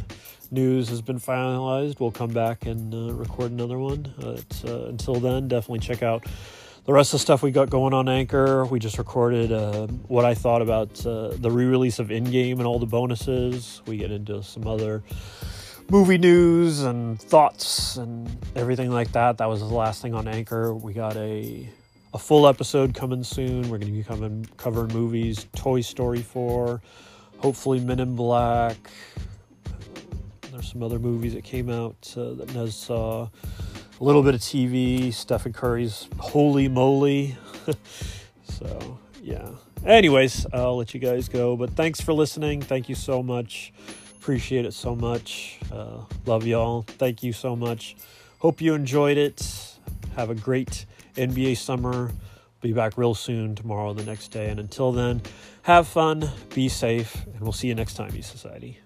news 0.49 0.89
has 0.89 0.99
been 0.99 1.19
finalized, 1.19 1.99
we'll 1.99 2.09
come 2.09 2.31
back 2.31 2.65
and 2.65 2.91
uh, 2.91 3.13
record 3.13 3.51
another 3.51 3.77
one. 3.77 4.11
Uh, 4.19 4.41
until 4.87 5.13
then, 5.19 5.47
definitely 5.47 5.77
check 5.77 6.01
out 6.01 6.25
the 6.85 6.91
rest 6.91 7.13
of 7.13 7.19
the 7.19 7.21
stuff 7.21 7.43
we 7.43 7.51
got 7.51 7.69
going 7.69 7.93
on 7.93 8.09
Anchor. 8.09 8.65
We 8.65 8.79
just 8.79 8.97
recorded 8.97 9.51
uh, 9.51 9.85
what 10.07 10.25
I 10.25 10.33
thought 10.33 10.63
about 10.63 11.05
uh, 11.05 11.35
the 11.35 11.51
re-release 11.51 11.99
of 11.99 12.07
Endgame 12.07 12.53
and 12.53 12.63
all 12.65 12.79
the 12.79 12.87
bonuses. 12.87 13.83
We 13.85 13.97
get 13.97 14.09
into 14.09 14.41
some 14.41 14.65
other 14.65 15.03
movie 15.87 16.17
news 16.17 16.81
and 16.81 17.21
thoughts 17.21 17.95
and 17.95 18.27
everything 18.55 18.89
like 18.89 19.11
that. 19.11 19.37
That 19.37 19.49
was 19.49 19.59
the 19.59 19.67
last 19.67 20.01
thing 20.01 20.15
on 20.15 20.27
Anchor. 20.27 20.73
We 20.73 20.93
got 20.93 21.15
a 21.15 21.69
a 22.13 22.19
full 22.19 22.47
episode 22.47 22.93
coming 22.93 23.23
soon. 23.23 23.63
We're 23.63 23.79
going 23.79 23.91
to 23.91 23.97
be 23.97 24.03
coming 24.03 24.47
covering 24.57 24.93
movies, 24.93 25.47
Toy 25.55 25.81
Story 25.81 26.21
4, 26.21 26.81
hopefully 27.39 27.79
Men 27.79 27.99
in 27.99 28.15
Black. 28.15 28.77
There's 30.51 30.71
some 30.71 30.83
other 30.83 30.99
movies 30.99 31.33
that 31.33 31.43
came 31.43 31.69
out 31.69 32.13
uh, 32.15 32.33
that 32.33 32.53
Nez 32.53 32.75
saw. 32.75 33.29
a 33.99 34.03
little 34.03 34.21
bit 34.21 34.35
of 34.35 34.41
TV, 34.41 35.11
Stephen 35.11 35.53
Curry's 35.53 36.07
Holey 36.17 36.69
Moley. 36.69 37.35
so, 38.43 38.99
yeah. 39.21 39.49
Anyways, 39.83 40.45
I'll 40.53 40.77
let 40.77 40.93
you 40.93 40.99
guys 40.99 41.27
go. 41.27 41.57
But 41.57 41.71
thanks 41.71 41.99
for 41.99 42.13
listening. 42.13 42.61
Thank 42.61 42.87
you 42.87 42.95
so 42.95 43.23
much. 43.23 43.73
Appreciate 44.17 44.65
it 44.65 44.73
so 44.73 44.95
much. 44.95 45.59
Uh, 45.71 46.03
love 46.27 46.45
y'all. 46.45 46.83
Thank 46.83 47.23
you 47.23 47.33
so 47.33 47.55
much. 47.55 47.95
Hope 48.37 48.61
you 48.61 48.75
enjoyed 48.75 49.17
it. 49.17 49.75
Have 50.15 50.29
a 50.29 50.35
great 50.35 50.85
NBA 51.15 51.57
summer. 51.57 52.11
Be 52.61 52.71
back 52.71 52.97
real 52.97 53.13
soon 53.13 53.55
tomorrow, 53.55 53.93
the 53.93 54.05
next 54.05 54.29
day. 54.29 54.49
And 54.49 54.59
until 54.59 54.91
then, 54.91 55.21
have 55.63 55.87
fun, 55.87 56.29
be 56.53 56.69
safe, 56.69 57.25
and 57.25 57.41
we'll 57.41 57.51
see 57.51 57.67
you 57.67 57.75
next 57.75 57.95
time, 57.95 58.15
E 58.15 58.21
Society. 58.21 58.82